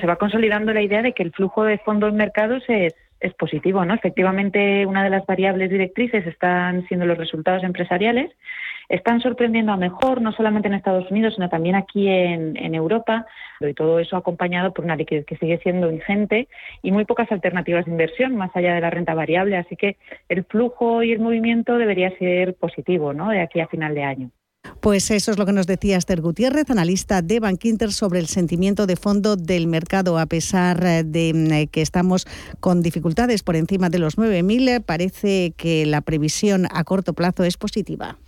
[0.00, 3.84] Se va consolidando la idea de que el flujo de fondos mercados es es positivo,
[3.84, 3.94] ¿no?
[3.94, 8.30] Efectivamente, una de las variables directrices están siendo los resultados empresariales.
[8.88, 13.26] Están sorprendiendo a mejor, no solamente en Estados Unidos, sino también aquí en, Europa,
[13.60, 16.48] y todo eso acompañado por una liquidez que sigue siendo ingente
[16.82, 19.56] y muy pocas alternativas de inversión más allá de la renta variable.
[19.56, 19.96] Así que
[20.28, 23.30] el flujo y el movimiento debería ser positivo, ¿no?
[23.30, 24.30] De aquí a final de año.
[24.80, 28.86] Pues eso es lo que nos decía Esther Gutiérrez, analista de Bankinter, sobre el sentimiento
[28.86, 30.18] de fondo del mercado.
[30.18, 32.26] A pesar eh, de eh, que estamos
[32.60, 37.56] con dificultades por encima de los 9.000, parece que la previsión a corto plazo es
[37.56, 38.18] positiva.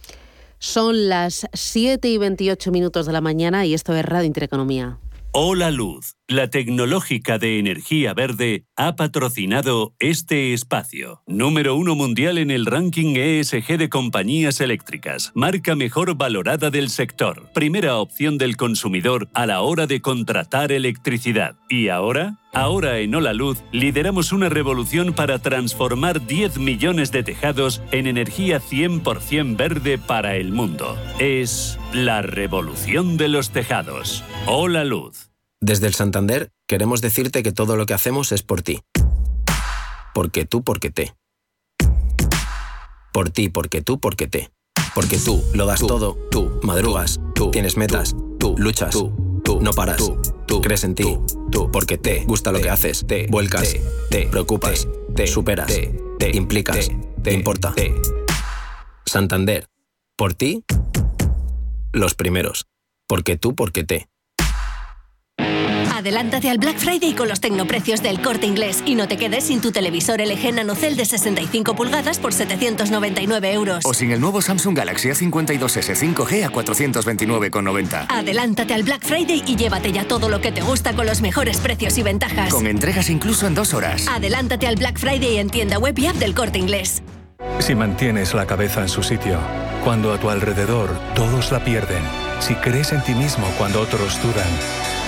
[0.62, 4.98] Son las 7 y 28 minutos de la mañana y esto es Radio Intereconomía.
[5.32, 11.22] Hola Luz, la tecnológica de energía verde, ha patrocinado este espacio.
[11.26, 15.32] Número uno mundial en el ranking ESG de compañías eléctricas.
[15.34, 17.48] Marca mejor valorada del sector.
[17.54, 21.56] Primera opción del consumidor a la hora de contratar electricidad.
[21.70, 22.39] ¿Y ahora?
[22.52, 28.60] Ahora en Hola Luz lideramos una revolución para transformar 10 millones de tejados en energía
[28.60, 30.98] 100% verde para el mundo.
[31.20, 34.24] Es la revolución de los tejados.
[34.46, 35.30] Hola Luz.
[35.60, 38.80] Desde el Santander queremos decirte que todo lo que hacemos es por ti.
[40.12, 41.14] Porque tú, porque te.
[43.12, 44.50] Por ti, porque tú, porque te.
[44.92, 49.72] Porque tú lo das todo, tú madrugas, tú tienes metas, tú luchas, tú tú, no
[49.72, 51.18] paras, tú, tú crees en ti,
[51.50, 53.76] tú, porque te gusta lo que haces, te vuelcas,
[54.10, 55.72] te preocupas, te superas,
[56.18, 56.90] te implicas,
[57.22, 57.74] te importa.
[59.04, 59.66] Santander,
[60.16, 60.64] por ti,
[61.92, 62.66] los primeros,
[63.06, 64.09] porque tú, porque te.
[66.00, 69.60] Adelántate al Black Friday con los tecnoprecios del corte inglés y no te quedes sin
[69.60, 73.84] tu televisor LG NanoCell de 65 pulgadas por 799 euros.
[73.84, 78.06] O sin el nuevo Samsung Galaxy A52s 5G a 429,90.
[78.08, 81.58] Adelántate al Black Friday y llévate ya todo lo que te gusta con los mejores
[81.58, 82.50] precios y ventajas.
[82.50, 84.06] Con entregas incluso en dos horas.
[84.08, 87.02] Adelántate al Black Friday en tienda web y app del corte inglés.
[87.58, 89.38] Si mantienes la cabeza en su sitio,
[89.84, 92.02] cuando a tu alrededor todos la pierden,
[92.38, 94.48] si crees en ti mismo cuando otros dudan,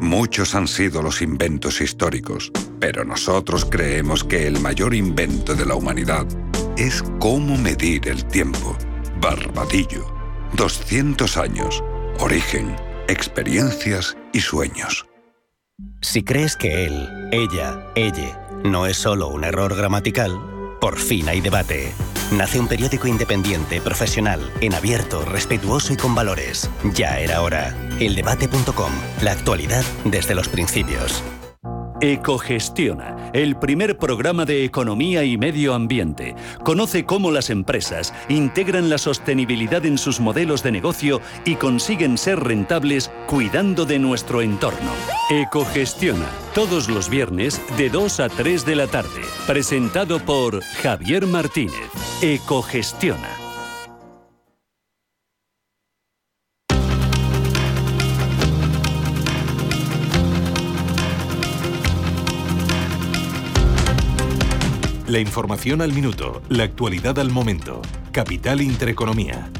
[0.00, 5.74] Muchos han sido los inventos históricos, pero nosotros creemos que el mayor invento de la
[5.74, 6.26] humanidad
[6.78, 8.76] es cómo medir el tiempo.
[9.20, 10.06] Barbadillo.
[10.54, 11.84] 200 años.
[12.18, 12.74] Origen,
[13.08, 15.06] experiencias y sueños.
[16.00, 20.40] Si crees que él, ella, ella no es solo un error gramatical,
[20.80, 21.92] por fin hay debate.
[22.32, 26.70] Nace un periódico independiente, profesional, en abierto, respetuoso y con valores.
[26.94, 27.76] Ya era hora.
[27.98, 28.92] Eldebate.com.
[29.22, 31.22] La actualidad desde los principios.
[32.02, 36.34] Ecogestiona, el primer programa de economía y medio ambiente.
[36.64, 42.40] Conoce cómo las empresas integran la sostenibilidad en sus modelos de negocio y consiguen ser
[42.40, 44.92] rentables cuidando de nuestro entorno.
[45.28, 49.20] Ecogestiona, todos los viernes de 2 a 3 de la tarde.
[49.46, 51.90] Presentado por Javier Martínez.
[52.22, 53.39] Ecogestiona.
[65.10, 67.82] La información al minuto, la actualidad al momento.
[68.12, 69.50] Capital Intereconomía.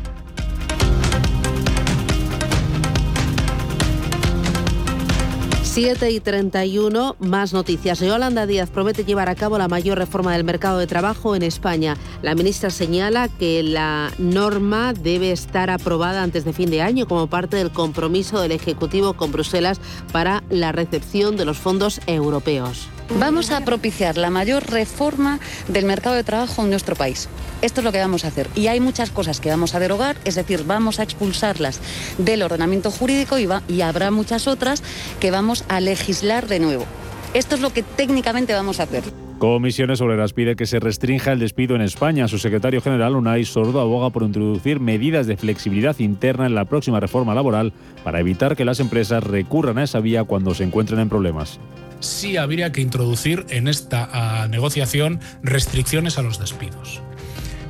[5.64, 7.98] Siete y 31, más noticias.
[7.98, 11.96] Yolanda Díaz promete llevar a cabo la mayor reforma del mercado de trabajo en España.
[12.22, 17.26] La ministra señala que la norma debe estar aprobada antes de fin de año como
[17.26, 19.80] parte del compromiso del Ejecutivo con Bruselas
[20.12, 22.88] para la recepción de los fondos europeos.
[23.18, 27.28] Vamos a propiciar la mayor reforma del mercado de trabajo en nuestro país.
[27.60, 28.48] Esto es lo que vamos a hacer.
[28.54, 31.80] Y hay muchas cosas que vamos a derogar, es decir, vamos a expulsarlas
[32.18, 34.82] del ordenamiento jurídico y, habrá muchas otras
[35.18, 36.86] que vamos a legislar de nuevo.
[37.34, 39.02] Esto es lo que técnicamente vamos a hacer.
[39.40, 42.28] Comisiones Obreras pide que se restrinja el despido en España.
[42.28, 47.00] Su secretario general, Unai Sordo, aboga por introducir medidas de flexibilidad interna en la próxima
[47.00, 47.72] reforma laboral
[48.04, 51.58] para evitar que las empresas recurran a esa vía cuando se encuentren en problemas
[52.00, 57.02] sí habría que introducir en esta negociación restricciones a los despidos.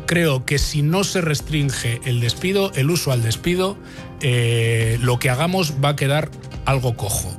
[0.06, 3.76] Creo que si no se restringe el despido, el uso al despido,
[4.22, 6.30] eh, lo que hagamos va a quedar
[6.64, 7.36] algo cojo.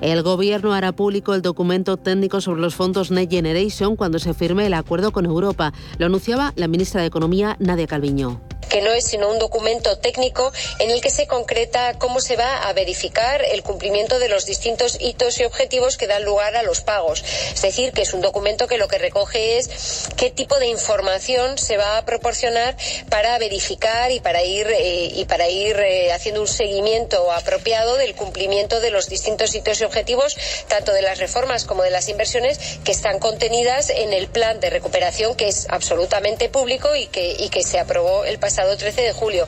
[0.00, 4.66] El Gobierno hará público el documento técnico sobre los fondos Next Generation cuando se firme
[4.66, 5.72] el acuerdo con Europa.
[5.98, 10.52] Lo anunciaba la ministra de Economía, Nadia Calviño que no es sino un documento técnico
[10.78, 14.98] en el que se concreta cómo se va a verificar el cumplimiento de los distintos
[15.00, 17.24] hitos y objetivos que dan lugar a los pagos.
[17.54, 21.58] Es decir, que es un documento que lo que recoge es qué tipo de información
[21.58, 22.76] se va a proporcionar
[23.08, 28.14] para verificar y para ir eh, y para ir eh, haciendo un seguimiento apropiado del
[28.14, 30.36] cumplimiento de los distintos hitos y objetivos,
[30.68, 34.70] tanto de las reformas como de las inversiones que están contenidas en el plan de
[34.70, 39.12] recuperación que es absolutamente público y que, y que se aprobó el pasado 13 de
[39.12, 39.46] julio.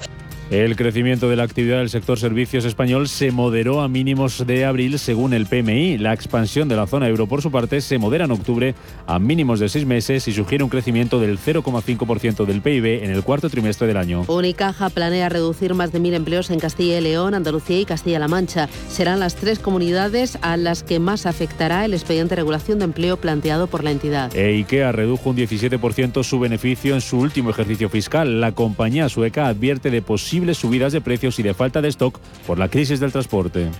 [0.50, 4.98] El crecimiento de la actividad del sector servicios español se moderó a mínimos de abril
[4.98, 5.96] según el PMI.
[5.96, 8.74] La expansión de la zona euro, por su parte, se modera en octubre
[9.06, 13.22] a mínimos de seis meses y sugiere un crecimiento del 0,5% del PIB en el
[13.22, 14.24] cuarto trimestre del año.
[14.26, 18.68] Unicaja planea reducir más de mil empleos en Castilla y León, Andalucía y Castilla-La Mancha.
[18.88, 23.18] Serán las tres comunidades a las que más afectará el expediente de regulación de empleo
[23.18, 24.34] planteado por la entidad.
[24.34, 28.40] E IKEA redujo un 17% su beneficio en su último ejercicio fiscal.
[28.40, 32.58] La compañía sueca advierte de posibles subidas de precios y de falta de stock por
[32.58, 33.70] la crisis del transporte.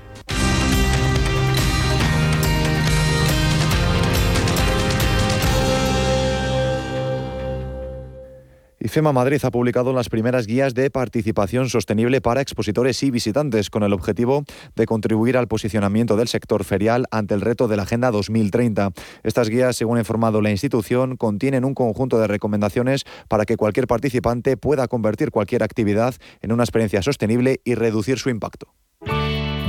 [8.82, 13.82] IFEMA Madrid ha publicado las primeras guías de participación sostenible para expositores y visitantes con
[13.82, 18.10] el objetivo de contribuir al posicionamiento del sector ferial ante el reto de la Agenda
[18.10, 18.92] 2030.
[19.22, 23.86] Estas guías, según ha informado la institución, contienen un conjunto de recomendaciones para que cualquier
[23.86, 28.72] participante pueda convertir cualquier actividad en una experiencia sostenible y reducir su impacto.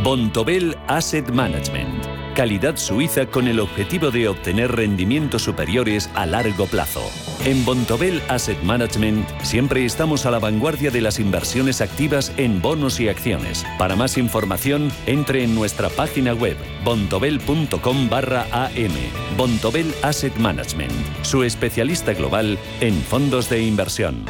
[0.05, 2.00] Bontobel Asset Management.
[2.35, 7.01] Calidad suiza con el objetivo de obtener rendimientos superiores a largo plazo.
[7.43, 12.99] En Bontobel Asset Management siempre estamos a la vanguardia de las inversiones activas en bonos
[12.99, 13.65] y acciones.
[13.77, 16.55] Para más información, entre en nuestra página web
[16.85, 18.93] bontobel.com barra am.
[19.35, 24.23] Bontobel Asset Management, su especialista global en fondos de inversión.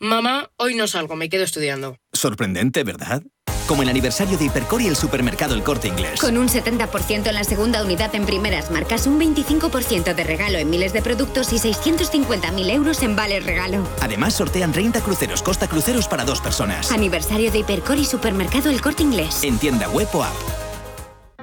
[0.00, 1.96] Mamá, hoy no salgo, me quedo estudiando.
[2.12, 3.22] Sorprendente, ¿verdad?
[3.68, 6.20] Como el aniversario de Hipercor y el supermercado El Corte Inglés.
[6.20, 10.70] Con un 70% en la segunda unidad en primeras marcas, un 25% de regalo en
[10.70, 13.86] miles de productos y 650.000 euros en vales regalo.
[14.00, 16.90] Además, sortean 30 cruceros Costa Cruceros para dos personas.
[16.90, 19.44] Aniversario de Hipercor y supermercado El Corte Inglés.
[19.44, 20.34] En tienda web o app.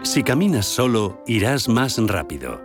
[0.01, 2.64] Si caminas solo, irás más rápido.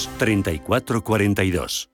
[0.17, 1.91] 3442.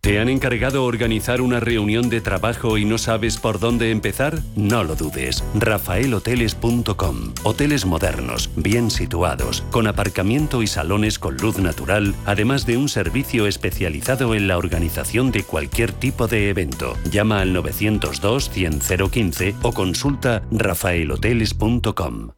[0.00, 4.38] ¿Te han encargado organizar una reunión de trabajo y no sabes por dónde empezar?
[4.56, 5.44] No lo dudes.
[5.54, 7.34] rafaelhoteles.com.
[7.44, 13.46] Hoteles modernos, bien situados, con aparcamiento y salones con luz natural, además de un servicio
[13.46, 16.96] especializado en la organización de cualquier tipo de evento.
[17.10, 18.80] Llama al 902 100
[19.10, 22.30] 015 o consulta rafaelhoteles.com.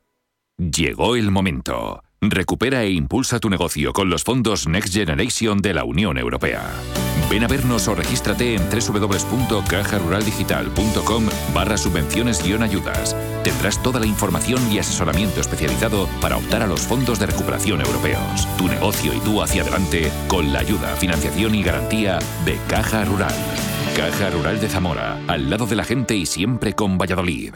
[0.58, 2.02] Llegó el momento.
[2.24, 6.70] Recupera e impulsa tu negocio con los fondos Next Generation de la Unión Europea.
[7.28, 13.16] Ven a vernos o regístrate en www.cajaruraldigital.com barra subvenciones-ayudas.
[13.42, 18.46] Tendrás toda la información y asesoramiento especializado para optar a los fondos de recuperación europeos.
[18.56, 23.34] Tu negocio y tú hacia adelante con la ayuda, financiación y garantía de Caja Rural.
[23.96, 27.54] Caja Rural de Zamora, al lado de la gente y siempre con Valladolid.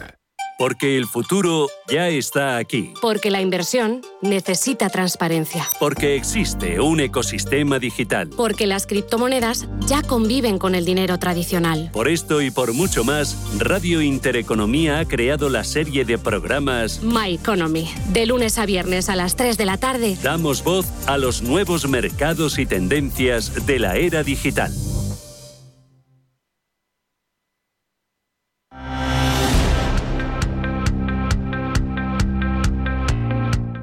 [0.59, 2.95] Porque el futuro ya está aquí.
[3.03, 5.69] Porque la inversión necesita transparencia.
[5.79, 8.31] Porque existe un ecosistema digital.
[8.35, 11.91] Porque las criptomonedas ya conviven con el dinero tradicional.
[11.93, 17.35] Por esto y por mucho más, Radio Intereconomía ha creado la serie de programas My
[17.35, 17.91] Economy.
[18.13, 20.17] De lunes a viernes a las 3 de la tarde.
[20.23, 24.73] Damos voz a los nuevos mercados y tendencias de la era digital.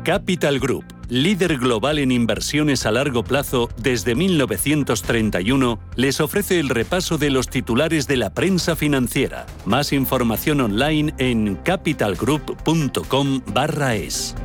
[0.04, 7.18] Capital Group, líder global en inversiones a largo plazo desde 1931, les ofrece el repaso
[7.18, 9.46] de los titulares de la prensa financiera.
[9.66, 14.36] Más información online en capitalgroup.com/es.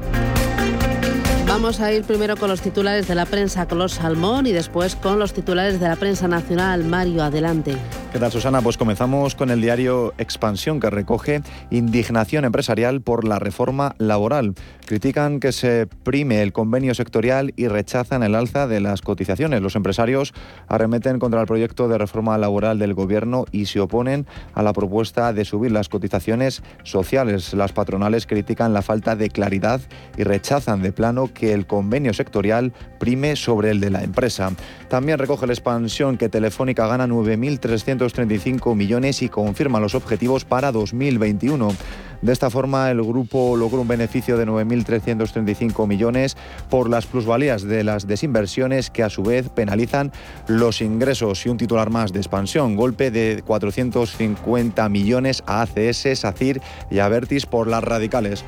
[1.48, 4.94] Vamos a ir primero con los titulares de la prensa con los Salmón y después
[4.94, 6.84] con los titulares de la prensa nacional.
[6.84, 7.74] Mario, adelante.
[8.12, 8.60] ¿Qué tal, Susana?
[8.60, 11.40] Pues comenzamos con el diario Expansión, que recoge
[11.70, 14.54] indignación empresarial por la reforma laboral.
[14.88, 19.60] Critican que se prime el convenio sectorial y rechazan el alza de las cotizaciones.
[19.60, 20.32] Los empresarios
[20.66, 25.34] arremeten contra el proyecto de reforma laboral del Gobierno y se oponen a la propuesta
[25.34, 27.52] de subir las cotizaciones sociales.
[27.52, 29.82] Las patronales critican la falta de claridad
[30.16, 34.52] y rechazan de plano que el convenio sectorial prime sobre el de la empresa.
[34.88, 41.74] También recoge la expansión que Telefónica gana 9.335 millones y confirma los objetivos para 2021.
[42.22, 46.36] De esta forma, el grupo logró un beneficio de 9.335 millones
[46.68, 50.12] por las plusvalías de las desinversiones que a su vez penalizan
[50.48, 51.46] los ingresos.
[51.46, 56.60] Y un titular más de expansión, golpe de 450 millones a ACS, SACIR
[56.90, 58.44] y Avertis por las radicales.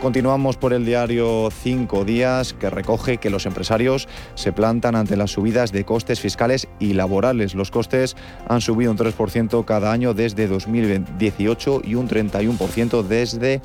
[0.00, 4.06] Continuamos por el diario Cinco Días, que recoge que los empresarios
[4.36, 7.56] se plantan ante las subidas de costes fiscales y laborales.
[7.56, 8.14] Los costes
[8.48, 13.60] han subido un 3% cada año desde 2018 y un 31% desde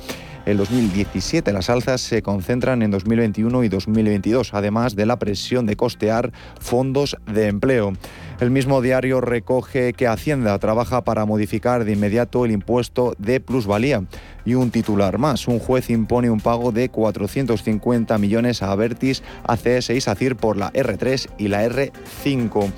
[0.47, 1.53] el 2017.
[1.53, 7.17] Las alzas se concentran en 2021 y 2022, además de la presión de costear fondos
[7.31, 7.93] de empleo.
[8.39, 14.03] El mismo diario recoge que Hacienda trabaja para modificar de inmediato el impuesto de plusvalía.
[14.43, 19.91] Y un titular más, un juez impone un pago de 450 millones a Avertis, ACS
[19.91, 22.71] y SACIR por la R3 y la R5.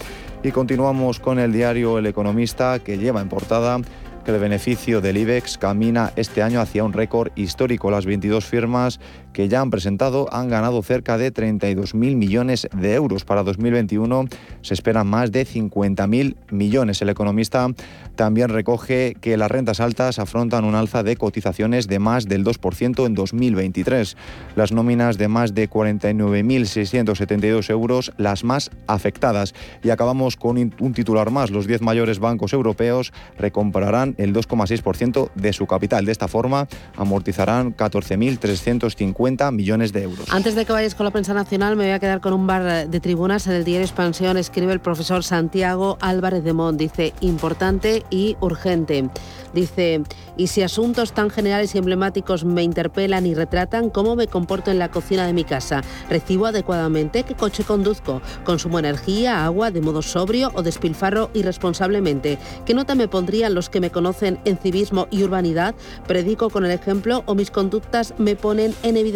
[0.44, 3.80] Y continuamos con el diario El Economista que lleva en portada
[4.26, 7.92] que el beneficio del IBEX camina este año hacia un récord histórico.
[7.92, 9.00] Las 22 firmas
[9.36, 13.26] que ya han presentado han ganado cerca de 32.000 millones de euros.
[13.26, 14.30] Para 2021
[14.62, 17.02] se esperan más de 50.000 millones.
[17.02, 17.68] El economista
[18.16, 23.06] también recoge que las rentas altas afrontan un alza de cotizaciones de más del 2%
[23.06, 24.16] en 2023.
[24.56, 29.54] Las nóminas de más de 49.672 euros, las más afectadas.
[29.84, 31.52] Y acabamos con un titular más.
[31.52, 36.06] Los 10 mayores bancos europeos recomprarán el 2,6% de su capital.
[36.06, 40.28] De esta forma, amortizarán 14.350 millones de euros.
[40.32, 42.88] Antes de que vayáis con la prensa nacional, me voy a quedar con un bar
[42.88, 43.48] de tribunas.
[43.48, 46.78] En el diario Expansión escribe el profesor Santiago Álvarez de Mont.
[46.78, 49.10] Dice, importante y urgente.
[49.54, 50.04] Dice,
[50.38, 54.80] y si asuntos tan generales y emblemáticos me interpelan y retratan, ¿cómo me comporto en
[54.80, 55.82] la cocina de mi casa?
[56.10, 57.24] ¿Recibo adecuadamente?
[57.24, 58.22] ¿Qué coche conduzco?
[58.44, 62.38] ¿Consumo energía, agua de modo sobrio o despilfarro irresponsablemente?
[62.66, 65.74] ¿Qué nota me pondrían los que me conocen en civismo y urbanidad?
[66.06, 69.15] ¿Predico con el ejemplo o mis conductas me ponen en evidencia?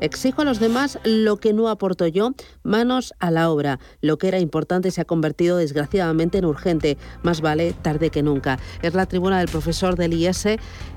[0.00, 2.34] ¿Exijo a los demás lo que no aporto yo?
[2.62, 3.78] Manos a la obra.
[4.00, 6.98] Lo que era importante se ha convertido desgraciadamente en urgente.
[7.22, 8.58] Más vale tarde que nunca.
[8.82, 10.48] Es la tribuna del profesor del IES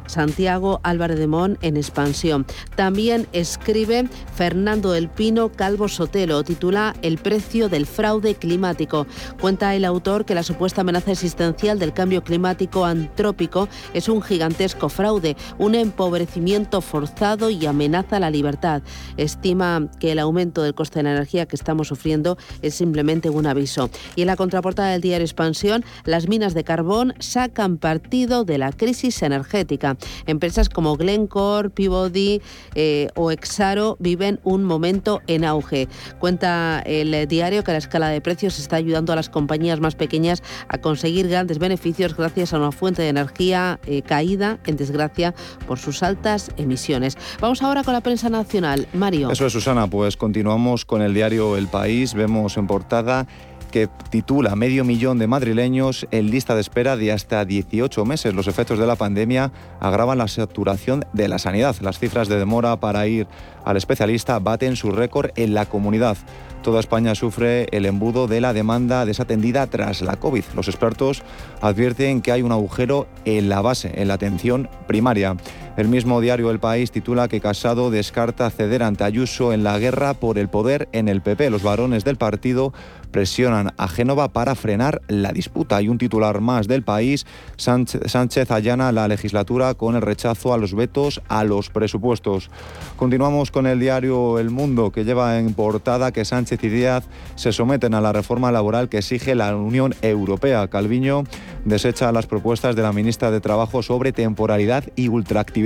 [0.07, 2.45] Santiago Álvarez de Mon en expansión.
[2.75, 9.07] También escribe Fernando del Pino Calvo Sotelo, titula El precio del fraude climático.
[9.39, 14.89] Cuenta el autor que la supuesta amenaza existencial del cambio climático antrópico es un gigantesco
[14.89, 18.81] fraude, un empobrecimiento forzado y amenaza la libertad.
[19.17, 23.45] Estima que el aumento del coste de la energía que estamos sufriendo es simplemente un
[23.45, 23.89] aviso.
[24.15, 28.71] Y en la contraportada del diario Expansión, las minas de carbón sacan partido de la
[28.71, 29.94] crisis energética.
[30.25, 32.41] Empresas como Glencore, Peabody
[32.75, 35.87] eh, o Exaro viven un momento en auge.
[36.19, 40.43] Cuenta el diario que la escala de precios está ayudando a las compañías más pequeñas
[40.67, 45.33] a conseguir grandes beneficios gracias a una fuente de energía eh, caída en desgracia
[45.67, 47.17] por sus altas emisiones.
[47.39, 48.87] Vamos ahora con la prensa nacional.
[48.93, 49.31] Mario.
[49.31, 49.87] Eso es, Susana.
[49.87, 52.13] Pues continuamos con el diario El País.
[52.13, 53.27] Vemos en portada
[53.75, 58.33] que titula Medio millón de madrileños en lista de espera de hasta 18 meses.
[58.33, 59.51] Los efectos de la pandemia
[59.81, 61.75] agravan la saturación de la sanidad.
[61.81, 63.27] Las cifras de demora para ir
[63.65, 66.15] al especialista baten su récord en la comunidad.
[66.63, 70.45] Toda España sufre el embudo de la demanda desatendida tras la COVID.
[70.55, 71.21] Los expertos
[71.59, 75.35] advierten que hay un agujero en la base, en la atención primaria.
[75.77, 80.13] El mismo diario El País titula que Casado descarta ceder ante Ayuso en la guerra
[80.13, 81.49] por el poder en el PP.
[81.49, 82.71] Los varones del partido
[83.11, 85.75] presionan a Génova para frenar la disputa.
[85.75, 87.25] Hay un titular más del país.
[87.57, 92.49] Sánchez allana la legislatura con el rechazo a los vetos a los presupuestos.
[92.95, 97.03] Continuamos con el diario El Mundo, que lleva en portada que Sánchez y Díaz
[97.35, 100.69] se someten a la reforma laboral que exige la Unión Europea.
[100.69, 101.25] Calviño
[101.65, 105.64] desecha las propuestas de la ministra de Trabajo sobre temporalidad y ultraactividad.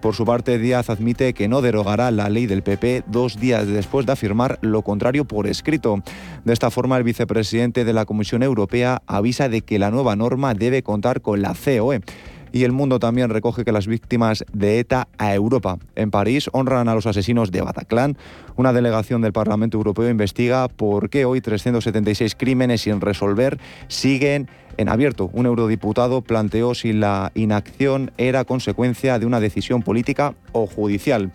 [0.00, 4.04] Por su parte, Díaz admite que no derogará la ley del PP dos días después
[4.04, 6.02] de afirmar lo contrario por escrito.
[6.44, 10.54] De esta forma, el vicepresidente de la Comisión Europea avisa de que la nueva norma
[10.54, 12.00] debe contar con la COE
[12.52, 15.78] y el mundo también recoge que las víctimas de ETA a Europa.
[15.96, 18.16] En París honran a los asesinos de Bataclan.
[18.56, 23.58] Una delegación del Parlamento Europeo investiga por qué hoy 376 crímenes sin resolver
[23.88, 25.30] siguen en abierto.
[25.32, 31.32] Un eurodiputado planteó si la inacción era consecuencia de una decisión política o judicial.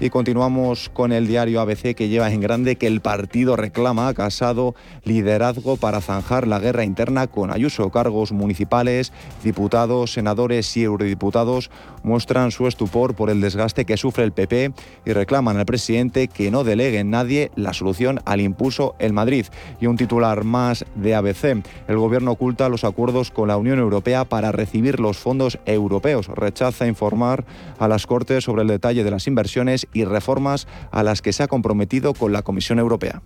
[0.00, 4.14] Y continuamos con el diario ABC que lleva en grande que el partido reclama a
[4.14, 7.90] Casado liderazgo para zanjar la guerra interna con Ayuso.
[7.90, 11.72] Cargos municipales, diputados, senadores y eurodiputados
[12.04, 14.72] muestran su estupor por el desgaste que sufre el PP
[15.04, 19.46] y reclaman al presidente que no delegue en nadie la solución al impulso en Madrid.
[19.80, 21.64] Y un titular más de ABC.
[21.88, 26.28] El gobierno oculta los acuerdos con la Unión Europea para recibir los fondos europeos.
[26.28, 27.44] Rechaza informar
[27.80, 31.42] a las Cortes sobre el detalle de las inversiones y reformas a las que se
[31.42, 33.22] ha comprometido con la Comisión Europea.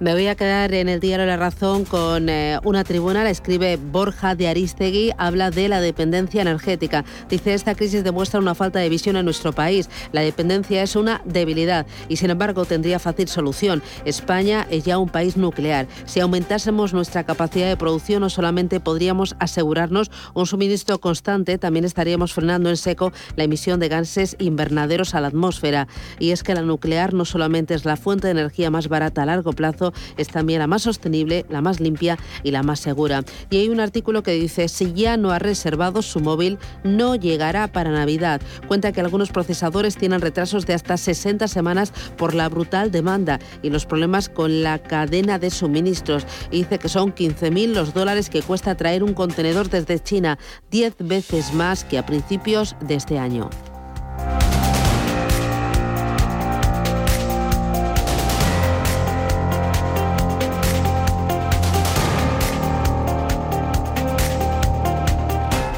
[0.00, 3.76] Me voy a quedar en el diario La Razón con eh, una tribuna, la escribe
[3.76, 7.04] Borja de Aristegui, habla de la dependencia energética.
[7.28, 9.88] Dice, esta crisis demuestra una falta de visión en nuestro país.
[10.10, 13.84] La dependencia es una debilidad y sin embargo tendría fácil solución.
[14.04, 15.86] España es ya un país nuclear.
[16.06, 22.34] Si aumentásemos nuestra capacidad de producción no solamente podríamos asegurarnos un suministro constante, también estaríamos
[22.34, 25.86] frenando en seco la emisión de gases invernaderos a la atmósfera.
[26.18, 29.26] Y es que la nuclear no solamente es la fuente de energía más barata a
[29.26, 29.83] largo plazo,
[30.16, 33.24] es también la más sostenible, la más limpia y la más segura.
[33.50, 37.68] Y hay un artículo que dice, si ya no ha reservado su móvil, no llegará
[37.68, 38.40] para Navidad.
[38.68, 43.70] Cuenta que algunos procesadores tienen retrasos de hasta 60 semanas por la brutal demanda y
[43.70, 46.26] los problemas con la cadena de suministros.
[46.50, 50.38] Y dice que son 15.000 los dólares que cuesta traer un contenedor desde China,
[50.70, 53.50] 10 veces más que a principios de este año.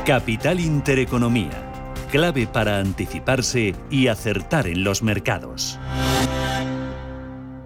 [0.07, 1.73] Capital Intereconomía
[2.13, 5.81] clave para anticiparse y acertar en los mercados.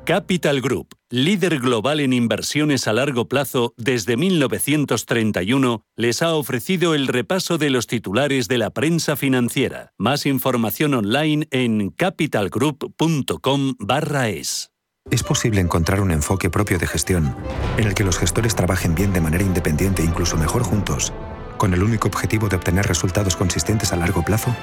[0.06, 7.08] Capital Group, líder global en inversiones a largo plazo desde 1931, les ha ofrecido el
[7.08, 9.92] repaso de los titulares de la prensa financiera.
[9.98, 14.70] Más información online en capitalgroup.com/es.
[15.10, 17.36] Es posible encontrar un enfoque propio de gestión
[17.76, 21.12] en el que los gestores trabajen bien de manera independiente e incluso mejor juntos
[21.60, 24.56] con el único objetivo de obtener resultados consistentes a largo plazo?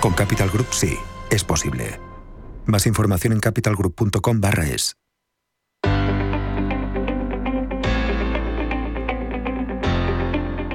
[0.00, 0.98] Con Capital Group sí,
[1.30, 1.98] es posible.
[2.66, 4.38] Más información en capitalgroup.com
[4.70, 4.94] es.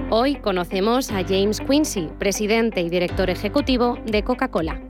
[0.09, 4.81] Hoy conocemos a James Quincy, presidente y director ejecutivo de Coca-Cola.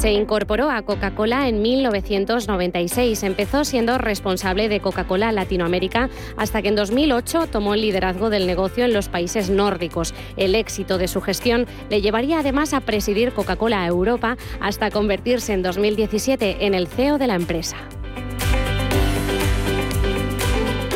[0.00, 3.22] Se incorporó a Coca-Cola en 1996.
[3.22, 8.86] Empezó siendo responsable de Coca-Cola Latinoamérica hasta que en 2008 tomó el liderazgo del negocio
[8.86, 10.14] en los países nórdicos.
[10.38, 15.60] El éxito de su gestión le llevaría además a presidir Coca-Cola Europa hasta convertirse en
[15.60, 17.76] 2017 en el CEO de la empresa.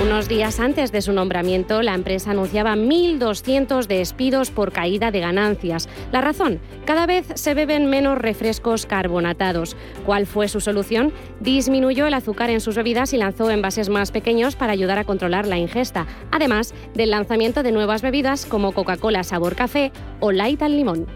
[0.05, 5.89] Unos días antes de su nombramiento, la empresa anunciaba 1.200 despidos por caída de ganancias.
[6.13, 9.79] La razón, cada vez se beben menos refrescos carbonatados.
[10.05, 11.11] ¿Cuál fue su solución?
[11.41, 15.47] Disminuyó el azúcar en sus bebidas y lanzó envases más pequeños para ayudar a controlar
[15.47, 19.91] la ingesta, además del lanzamiento de nuevas bebidas como Coca-Cola sabor café
[20.21, 21.07] o Light al limón.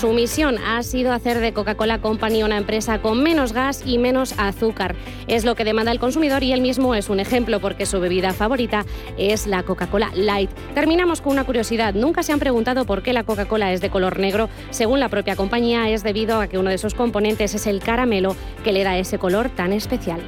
[0.00, 4.32] Su misión ha sido hacer de Coca-Cola Company una empresa con menos gas y menos
[4.38, 4.94] azúcar.
[5.26, 8.32] Es lo que demanda el consumidor y él mismo es un ejemplo porque su bebida
[8.32, 8.86] favorita
[9.18, 10.48] es la Coca-Cola Light.
[10.72, 11.92] Terminamos con una curiosidad.
[11.92, 14.48] Nunca se han preguntado por qué la Coca-Cola es de color negro.
[14.70, 18.34] Según la propia compañía, es debido a que uno de sus componentes es el caramelo
[18.64, 20.22] que le da ese color tan especial.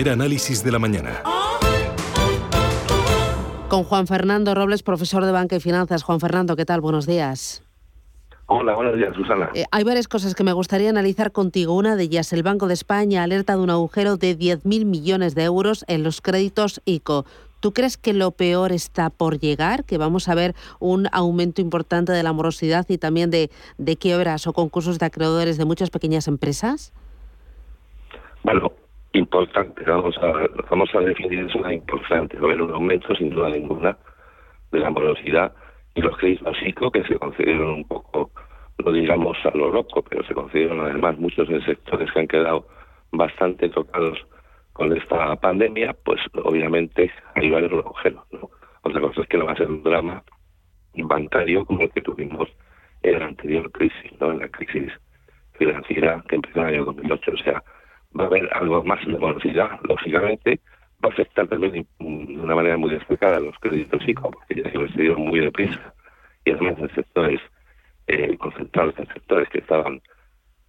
[0.00, 1.22] Primer análisis de la mañana.
[3.68, 6.04] Con Juan Fernando Robles, profesor de Banca y Finanzas.
[6.04, 6.80] Juan Fernando, ¿qué tal?
[6.80, 7.62] Buenos días.
[8.46, 9.50] Hola, buenos días, Susana.
[9.52, 11.76] Eh, hay varias cosas que me gustaría analizar contigo.
[11.76, 15.44] Una de ellas, el Banco de España alerta de un agujero de 10.000 millones de
[15.44, 17.26] euros en los créditos ICO.
[17.60, 19.84] ¿Tú crees que lo peor está por llegar?
[19.84, 24.46] ¿Que vamos a ver un aumento importante de la morosidad y también de, de quiebras
[24.46, 26.94] o concursos de acreedores de muchas pequeñas empresas?
[28.42, 28.72] Bueno,
[29.12, 30.32] importante, vamos a,
[30.70, 33.96] vamos a definir eso una importante, va a haber un aumento sin duda ninguna
[34.70, 35.52] de la morosidad
[35.94, 38.30] y los créditos psico que se concedieron un poco,
[38.84, 42.66] no digamos a lo loco, pero se concedieron además muchos en sectores que han quedado
[43.12, 44.18] bastante tocados
[44.72, 48.24] con esta pandemia, pues obviamente ahí va a haber un agujero.
[48.30, 48.50] ¿no?
[48.82, 50.22] Otra cosa es que no va a ser un drama
[50.94, 52.48] bancario como el que tuvimos
[53.02, 54.30] en la anterior crisis, ¿no?
[54.30, 54.92] en la crisis
[55.52, 57.32] financiera que empezó en el año 2008.
[57.32, 57.62] O sea,
[58.18, 60.60] va a haber algo más de velocidad, lógicamente,
[61.04, 64.70] va a afectar también de una manera muy destacada a los créditos ICO, porque ya
[64.70, 65.94] se dieron muy deprisa,
[66.44, 67.40] y además en sectores
[68.06, 70.00] eh, concentrados, en sectores que estaban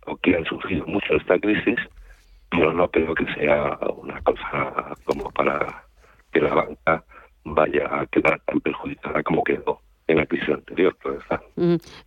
[0.05, 1.79] o que han sufrido mucho esta crisis,
[2.49, 5.83] pero no creo que sea una cosa como para
[6.31, 7.03] que la banca
[7.43, 10.95] vaya a quedar tan perjudicada como quedó en la crisis anterior.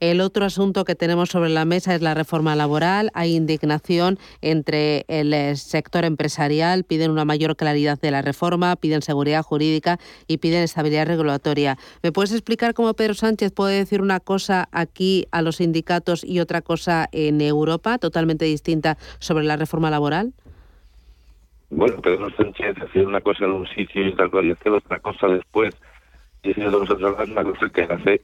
[0.00, 3.10] El otro asunto que tenemos sobre la mesa es la reforma laboral.
[3.14, 9.02] Hay indignación entre el eh, sector empresarial, piden una mayor claridad de la reforma, piden
[9.02, 11.76] seguridad jurídica y piden estabilidad regulatoria.
[12.02, 16.40] ¿Me puedes explicar cómo Pedro Sánchez puede decir una cosa aquí a los sindicatos y
[16.40, 20.32] otra cosa en Europa, totalmente distinta sobre la reforma laboral?
[21.70, 25.00] Bueno, Pedro Sánchez decir una cosa en un sitio y tal cual y hacer otra
[25.00, 25.74] cosa después
[26.44, 28.22] diciendo nosotros es una cosa que hace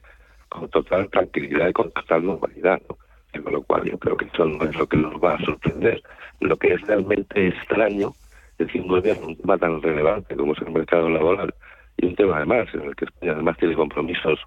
[0.49, 3.43] con total tranquilidad y con total normalidad, ¿no?
[3.43, 6.03] con lo cual yo creo que eso no es lo que nos va a sorprender.
[6.41, 8.13] Lo que es realmente extraño
[8.59, 11.55] es que un gobierno, un tema tan relevante como es el mercado laboral,
[11.97, 14.41] y un tema además en el que España además tiene compromisos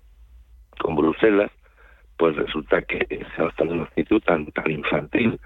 [0.80, 1.52] con Bruselas,
[2.18, 5.40] pues resulta que se ha en una actitud tan, tan infantil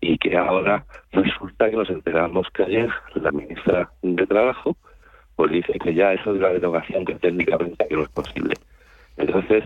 [0.00, 4.76] y que ahora resulta que nos enteramos que ayer la ministra de Trabajo
[5.40, 8.52] pues dice que ya eso de la derogación que técnicamente no es posible.
[9.16, 9.64] Entonces,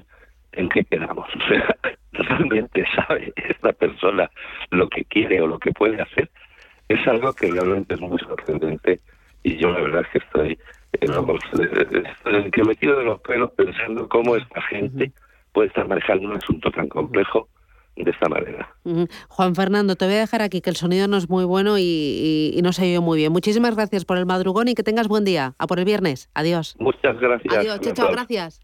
[0.53, 1.29] ¿en qué quedamos?
[1.35, 1.77] O sea,
[2.13, 4.31] ¿realmente sabe esta persona
[4.71, 6.31] lo que quiere o lo que puede hacer?
[6.89, 9.01] Es algo que realmente es muy sorprendente
[9.43, 10.59] y yo la verdad es que estoy,
[10.93, 15.11] eh, vamos, eh, eh, que me tiro de los pelos pensando cómo esta gente
[15.53, 17.49] puede estar manejando un asunto tan complejo
[17.97, 18.75] de esta manera.
[19.29, 22.59] Juan Fernando, te voy a dejar aquí, que el sonido no es muy bueno y,
[22.63, 23.33] no se oye muy bien.
[23.33, 25.55] Muchísimas gracias por el madrugón y que tengas buen día.
[25.59, 26.29] A por el viernes.
[26.35, 26.75] Adiós.
[26.79, 27.55] Muchas gracias.
[27.55, 28.61] Adiós, chao, chao, gracias.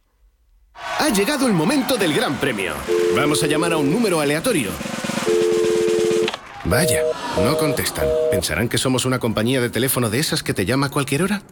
[0.74, 2.74] Ha llegado el momento del gran premio.
[3.16, 4.70] Vamos a llamar a un número aleatorio.
[6.64, 7.00] Vaya,
[7.42, 8.06] no contestan.
[8.30, 11.42] ¿Pensarán que somos una compañía de teléfono de esas que te llama a cualquier hora?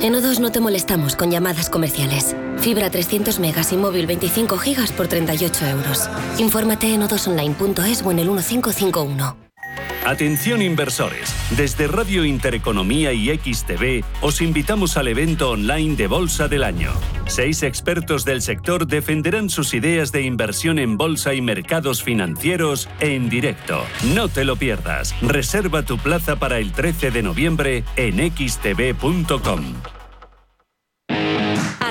[0.00, 2.36] En O2 no te molestamos con llamadas comerciales.
[2.58, 6.10] Fibra 300 megas y móvil 25 gigas por 38 euros.
[6.38, 9.45] Infórmate en odosonline.es o en el 1551.
[10.06, 16.62] Atención inversores, desde Radio Intereconomía y XTV os invitamos al evento online de Bolsa del
[16.62, 16.92] Año.
[17.26, 23.28] Seis expertos del sector defenderán sus ideas de inversión en bolsa y mercados financieros en
[23.28, 23.84] directo.
[24.14, 25.12] No te lo pierdas.
[25.22, 29.64] Reserva tu plaza para el 13 de noviembre en xtv.com.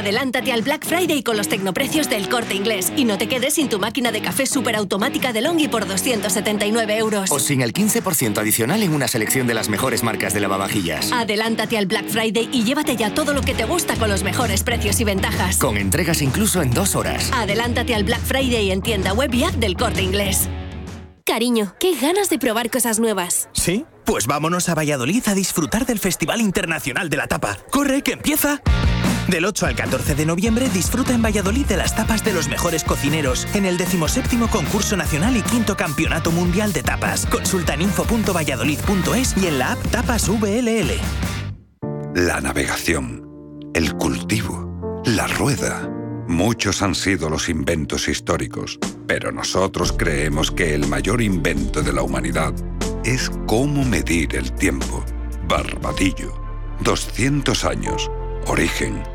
[0.06, 3.70] Adelántate al Black Friday con los tecnoprecios del corte inglés y no te quedes sin
[3.70, 7.32] tu máquina de café superautomática de Longi por 279 euros.
[7.32, 11.12] O sin el 15% adicional en una selección de las mejores marcas de lavavajillas.
[11.12, 14.62] Adelántate al Black Friday y llévate ya todo lo que te gusta con los mejores
[14.62, 15.58] precios y ventajas.
[15.58, 17.32] Con entregas incluso en dos horas.
[17.34, 20.50] Adelántate al Black Friday en tienda web y app del corte inglés.
[21.26, 23.50] Cariño, qué ganas de probar cosas nuevas.
[23.54, 23.86] ¿Sí?
[24.06, 27.58] Pues vámonos a Valladolid a disfrutar del Festival Internacional de la Tapa.
[27.72, 28.62] ¡Corre, que empieza!
[29.28, 32.84] Del 8 al 14 de noviembre disfruta en Valladolid de las tapas de los mejores
[32.84, 37.26] cocineros en el 17 Concurso Nacional y Quinto Campeonato Mundial de Tapas.
[37.26, 40.92] Consulta en info.valladolid.es y en la app Tapas VLL.
[42.14, 45.90] La navegación, el cultivo, la rueda.
[46.28, 52.04] Muchos han sido los inventos históricos, pero nosotros creemos que el mayor invento de la
[52.04, 52.54] humanidad
[53.04, 55.04] es cómo medir el tiempo.
[55.48, 56.32] Barbadillo.
[56.82, 58.12] 200 años.
[58.48, 59.15] Origen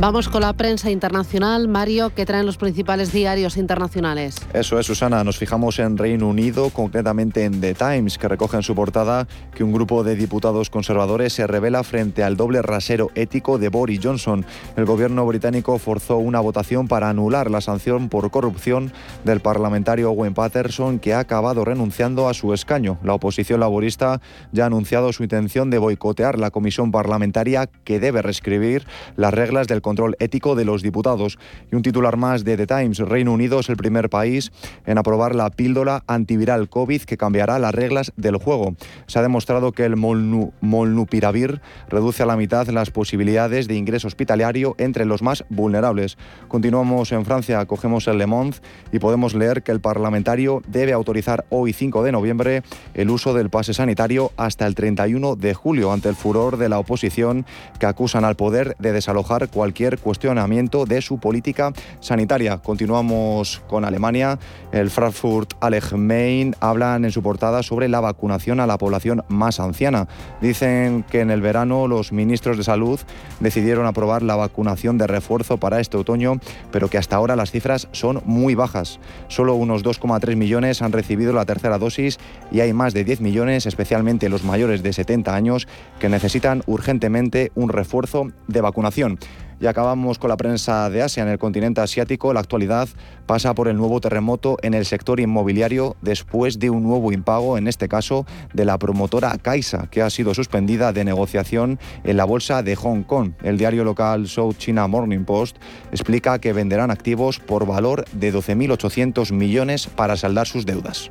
[0.00, 1.68] Vamos con la prensa internacional.
[1.68, 4.36] Mario, ¿qué traen los principales diarios internacionales?
[4.54, 5.22] Eso es, Susana.
[5.24, 9.62] Nos fijamos en Reino Unido, concretamente en The Times, que recoge en su portada que
[9.62, 14.46] un grupo de diputados conservadores se revela frente al doble rasero ético de Boris Johnson.
[14.78, 18.94] El gobierno británico forzó una votación para anular la sanción por corrupción
[19.24, 22.96] del parlamentario Owen Patterson, que ha acabado renunciando a su escaño.
[23.04, 28.22] La oposición laborista ya ha anunciado su intención de boicotear la comisión parlamentaria que debe
[28.22, 28.86] reescribir
[29.16, 31.36] las reglas del control ético de los diputados.
[31.72, 34.52] Y un titular más de The Times, Reino Unido es el primer país
[34.86, 38.76] en aprobar la píldora antiviral COVID que cambiará las reglas del juego.
[39.08, 44.76] Se ha demostrado que el molnupiravir reduce a la mitad las posibilidades de ingreso hospitalario
[44.78, 46.18] entre los más vulnerables.
[46.46, 48.58] Continuamos en Francia, cogemos el Le Monde
[48.92, 52.62] y podemos leer que el parlamentario debe autorizar hoy 5 de noviembre
[52.94, 56.78] el uso del pase sanitario hasta el 31 de julio ante el furor de la
[56.78, 57.44] oposición
[57.80, 62.58] que acusan al poder de desalojar cualquier cuestionamiento de su política sanitaria.
[62.58, 64.38] Continuamos con Alemania.
[64.72, 70.06] El Frankfurt Allgemein hablan en su portada sobre la vacunación a la población más anciana.
[70.40, 73.00] Dicen que en el verano los ministros de salud
[73.40, 77.88] decidieron aprobar la vacunación de refuerzo para este otoño, pero que hasta ahora las cifras
[77.92, 79.00] son muy bajas.
[79.28, 82.18] Solo unos 2,3 millones han recibido la tercera dosis
[82.52, 85.66] y hay más de 10 millones, especialmente los mayores de 70 años,
[85.98, 89.18] que necesitan urgentemente un refuerzo de vacunación.
[89.60, 91.22] Y acabamos con la prensa de Asia.
[91.22, 92.88] En el continente asiático, la actualidad
[93.26, 97.68] pasa por el nuevo terremoto en el sector inmobiliario después de un nuevo impago, en
[97.68, 102.62] este caso de la promotora Kaisa, que ha sido suspendida de negociación en la bolsa
[102.62, 103.32] de Hong Kong.
[103.42, 105.58] El diario local South China Morning Post
[105.92, 111.10] explica que venderán activos por valor de 12.800 millones para saldar sus deudas.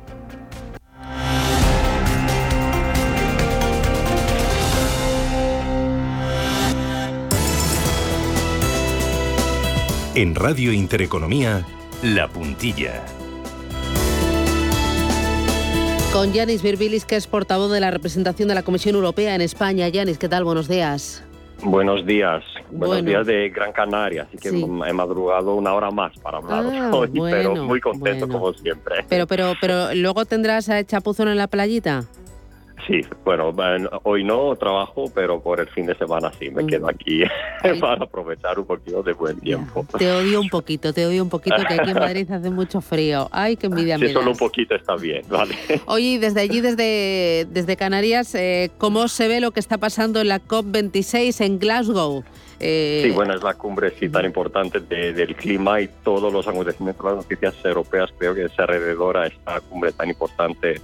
[10.20, 11.64] En Radio Intereconomía,
[12.02, 13.02] La Puntilla.
[16.12, 19.88] Con Yanis Virbilis, que es portavoz de la representación de la Comisión Europea en España.
[19.88, 20.44] Yanis, ¿qué tal?
[20.44, 21.24] Buenos días.
[21.62, 26.36] Buenos días, buenos días de Gran Canaria, así que he madrugado una hora más para
[26.36, 28.40] hablar Ah, hoy, bueno, pero muy contento bueno.
[28.40, 29.06] como siempre.
[29.08, 32.04] Pero, pero, pero, ¿luego tendrás eh, chapuzón en la playita?
[32.86, 33.52] Sí, bueno,
[34.04, 37.22] hoy no trabajo, pero por el fin de semana sí, me quedo aquí
[37.80, 39.86] para aprovechar un poquito de buen tiempo.
[39.98, 43.28] Te odio un poquito, te odio un poquito, que aquí en Madrid hace mucho frío.
[43.32, 45.54] Ay, qué envidia Sí, solo un poquito está bien, ¿vale?
[45.86, 50.20] Oye, y desde allí, desde, desde Canarias, eh, ¿cómo se ve lo que está pasando
[50.20, 52.24] en la COP26 en Glasgow?
[52.60, 56.46] Eh, Sí, bueno, es la cumbre sí, tan importante de- del clima y todos los
[56.46, 60.80] acontecimientos, las noticias europeas, creo que es alrededor a esta cumbre tan importante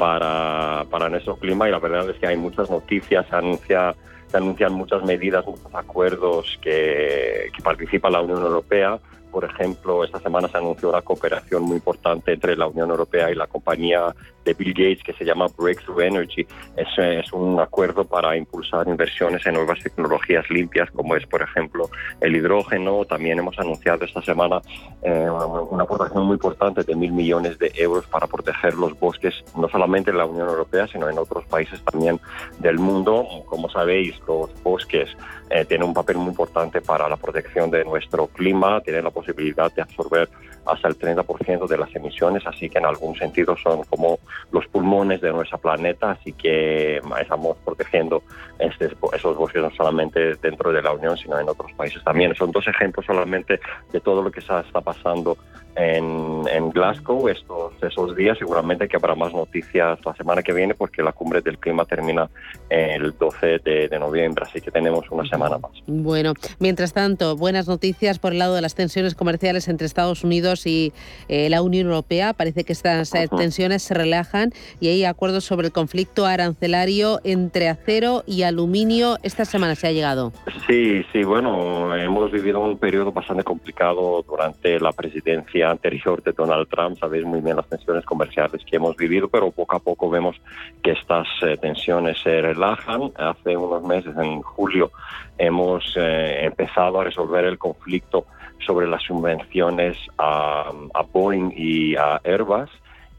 [0.00, 3.94] para, para nuestro clima y la verdad es que hay muchas noticias, se, anuncia,
[4.28, 8.98] se anuncian muchas medidas, muchos acuerdos que, que participa la Unión Europea.
[9.30, 13.34] Por ejemplo, esta semana se anunció una cooperación muy importante entre la Unión Europea y
[13.34, 14.14] la compañía
[14.44, 16.46] de Bill Gates que se llama Breakthrough Energy.
[16.76, 21.90] Es, es un acuerdo para impulsar inversiones en nuevas tecnologías limpias, como es, por ejemplo,
[22.20, 23.04] el hidrógeno.
[23.04, 24.60] También hemos anunciado esta semana
[25.02, 25.28] eh,
[25.70, 30.10] una, aportación muy importante de mil millones de euros para proteger los bosques, no solamente
[30.10, 32.20] en la Unión Europea, sino en otros países también
[32.58, 33.26] del mundo.
[33.46, 35.08] Como sabéis, los bosques
[35.50, 39.72] eh, tienen un papel muy importante para la protección de nuestro clima, tienen la posibilidad
[39.72, 40.28] de absorber
[40.64, 44.20] hasta el 30% de las emisiones, así que en algún sentido son como
[44.52, 48.22] los pulmones de nuestro planeta, así que estamos protegiendo
[48.58, 52.34] estos, esos bosques no solamente dentro de la Unión, sino en otros países también.
[52.36, 53.58] Son dos ejemplos solamente
[53.92, 55.36] de todo lo que está pasando
[55.76, 58.38] en, en Glasgow estos esos días.
[58.38, 62.28] Seguramente que habrá más noticias la semana que viene porque la cumbre del clima termina
[62.68, 65.72] el 12 de, de noviembre, así que tenemos una semana más.
[65.86, 70.66] Bueno, mientras tanto, buenas noticias por el lado de las tensiones comerciales entre Estados Unidos
[70.66, 70.92] y
[71.28, 72.32] eh, la Unión Europea.
[72.32, 77.68] Parece que estas eh, tensiones se relajan y hay acuerdos sobre el conflicto arancelario entre
[77.68, 79.18] acero y aluminio.
[79.22, 80.32] Esta semana se ha llegado.
[80.66, 86.68] Sí, sí, bueno, hemos vivido un periodo bastante complicado durante la presidencia anterior de Donald
[86.68, 86.98] Trump.
[86.98, 90.36] Sabéis muy bien las tensiones comerciales que hemos vivido, pero poco a poco vemos
[90.82, 93.12] que estas eh, tensiones se relajan.
[93.16, 94.90] Hace unos meses, en julio,
[95.38, 98.26] hemos eh, empezado a resolver el conflicto
[98.66, 102.70] sobre las subvenciones a, a Boeing y a Airbus.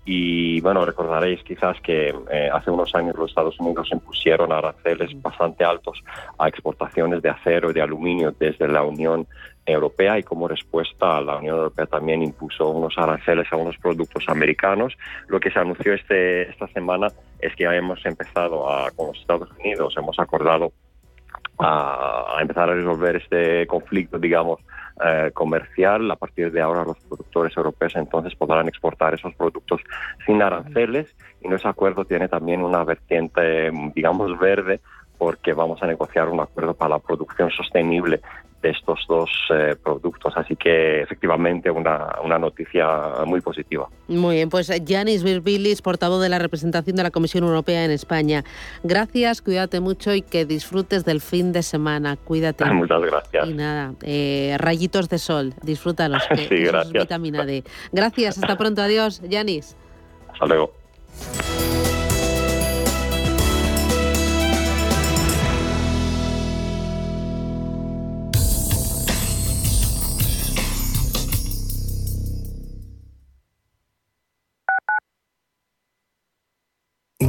[0.04, 5.64] Y bueno, recordaréis quizás que eh, hace unos años los Estados Unidos impusieron aranceles bastante
[5.64, 6.04] altos
[6.40, 9.28] a exportaciones de acero y de aluminio desde la Unión
[9.72, 14.98] Europea y como respuesta la Unión Europea también impuso unos aranceles a unos productos americanos.
[15.28, 17.08] Lo que se anunció este, esta semana
[17.40, 20.72] es que ya hemos empezado a, con los Estados Unidos, hemos acordado
[21.58, 24.60] a, a empezar a resolver este conflicto, digamos,
[25.04, 26.12] eh, comercial.
[26.12, 29.82] A partir de ahora los productores europeos entonces podrán exportar esos productos
[30.26, 34.80] sin aranceles y nuestro acuerdo tiene también una vertiente, digamos, verde
[35.18, 38.22] porque vamos a negociar un acuerdo para la producción sostenible
[38.62, 40.34] de estos dos eh, productos.
[40.36, 42.86] Así que efectivamente una, una noticia
[43.26, 43.88] muy positiva.
[44.08, 48.44] Muy bien, pues Yanis Virbilis, portavoz de la representación de la Comisión Europea en España.
[48.84, 52.18] Gracias, cuídate mucho y que disfrutes del fin de semana.
[52.18, 52.66] Cuídate.
[52.74, 53.48] Muchas gracias.
[53.50, 56.24] Y nada, eh, rayitos de sol, disfrútalos.
[56.30, 56.94] que Sí, es gracias.
[57.04, 57.64] vitamina D.
[57.92, 59.76] Gracias, hasta pronto, adiós, Yanis.
[60.32, 60.72] Hasta luego.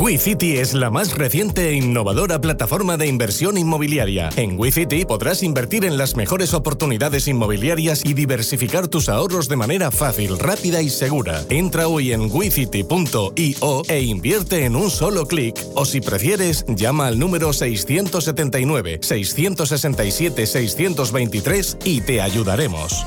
[0.02, 4.30] WeCity es la más reciente e innovadora plataforma de inversión inmobiliaria.
[4.34, 9.92] En WeCity podrás invertir en las mejores oportunidades inmobiliarias y diversificar tus ahorros de manera
[9.92, 11.44] fácil, rápida y segura.
[11.50, 15.54] Entra hoy en wecity.io e invierte en un solo clic.
[15.76, 23.06] O si prefieres, llama al número 679 667 623 y te ayudaremos.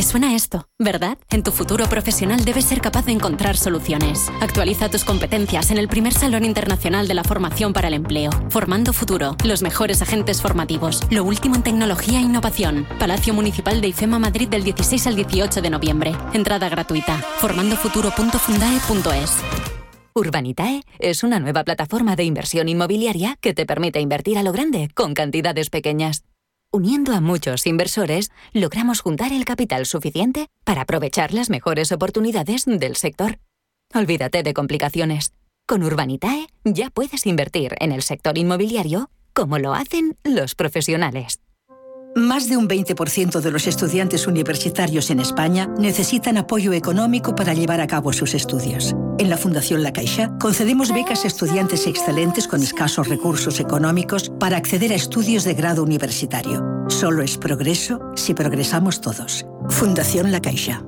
[0.00, 1.18] Te suena esto, ¿verdad?
[1.28, 4.32] En tu futuro profesional debes ser capaz de encontrar soluciones.
[4.40, 8.30] Actualiza tus competencias en el primer Salón Internacional de la Formación para el Empleo.
[8.48, 12.86] Formando Futuro, los mejores agentes formativos, lo último en tecnología e innovación.
[12.98, 16.16] Palacio Municipal de IFEMA Madrid del 16 al 18 de noviembre.
[16.32, 17.18] Entrada gratuita.
[17.36, 19.36] formandofuturo.fundae.es.
[20.14, 24.88] Urbanitae es una nueva plataforma de inversión inmobiliaria que te permite invertir a lo grande
[24.94, 26.24] con cantidades pequeñas.
[26.72, 32.94] Uniendo a muchos inversores, logramos juntar el capital suficiente para aprovechar las mejores oportunidades del
[32.94, 33.40] sector.
[33.92, 35.34] Olvídate de complicaciones.
[35.66, 41.40] Con Urbanitae ya puedes invertir en el sector inmobiliario como lo hacen los profesionales.
[42.16, 47.80] Más de un 20% de los estudiantes universitarios en España necesitan apoyo económico para llevar
[47.80, 48.96] a cabo sus estudios.
[49.18, 54.56] En la Fundación La Caixa concedemos becas a estudiantes excelentes con escasos recursos económicos para
[54.56, 56.64] acceder a estudios de grado universitario.
[56.88, 59.46] Solo es progreso si progresamos todos.
[59.68, 60.82] Fundación La Caixa.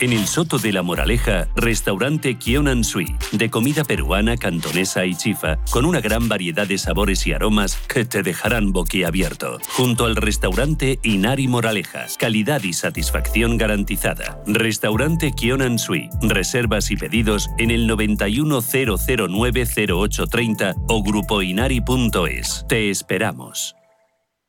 [0.00, 5.56] En el Soto de la Moraleja, restaurante Kionan Sui, de comida peruana, cantonesa y chifa,
[5.72, 9.58] con una gran variedad de sabores y aromas que te dejarán boquiabierto.
[9.70, 14.40] Junto al restaurante Inari Moraleja, calidad y satisfacción garantizada.
[14.46, 22.64] Restaurante Kionan Sui, reservas y pedidos en el 910090830 o grupoinari.es.
[22.68, 23.74] Te esperamos.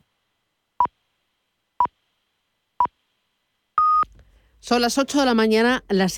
[4.60, 6.10] Son las 8 de la mañana, las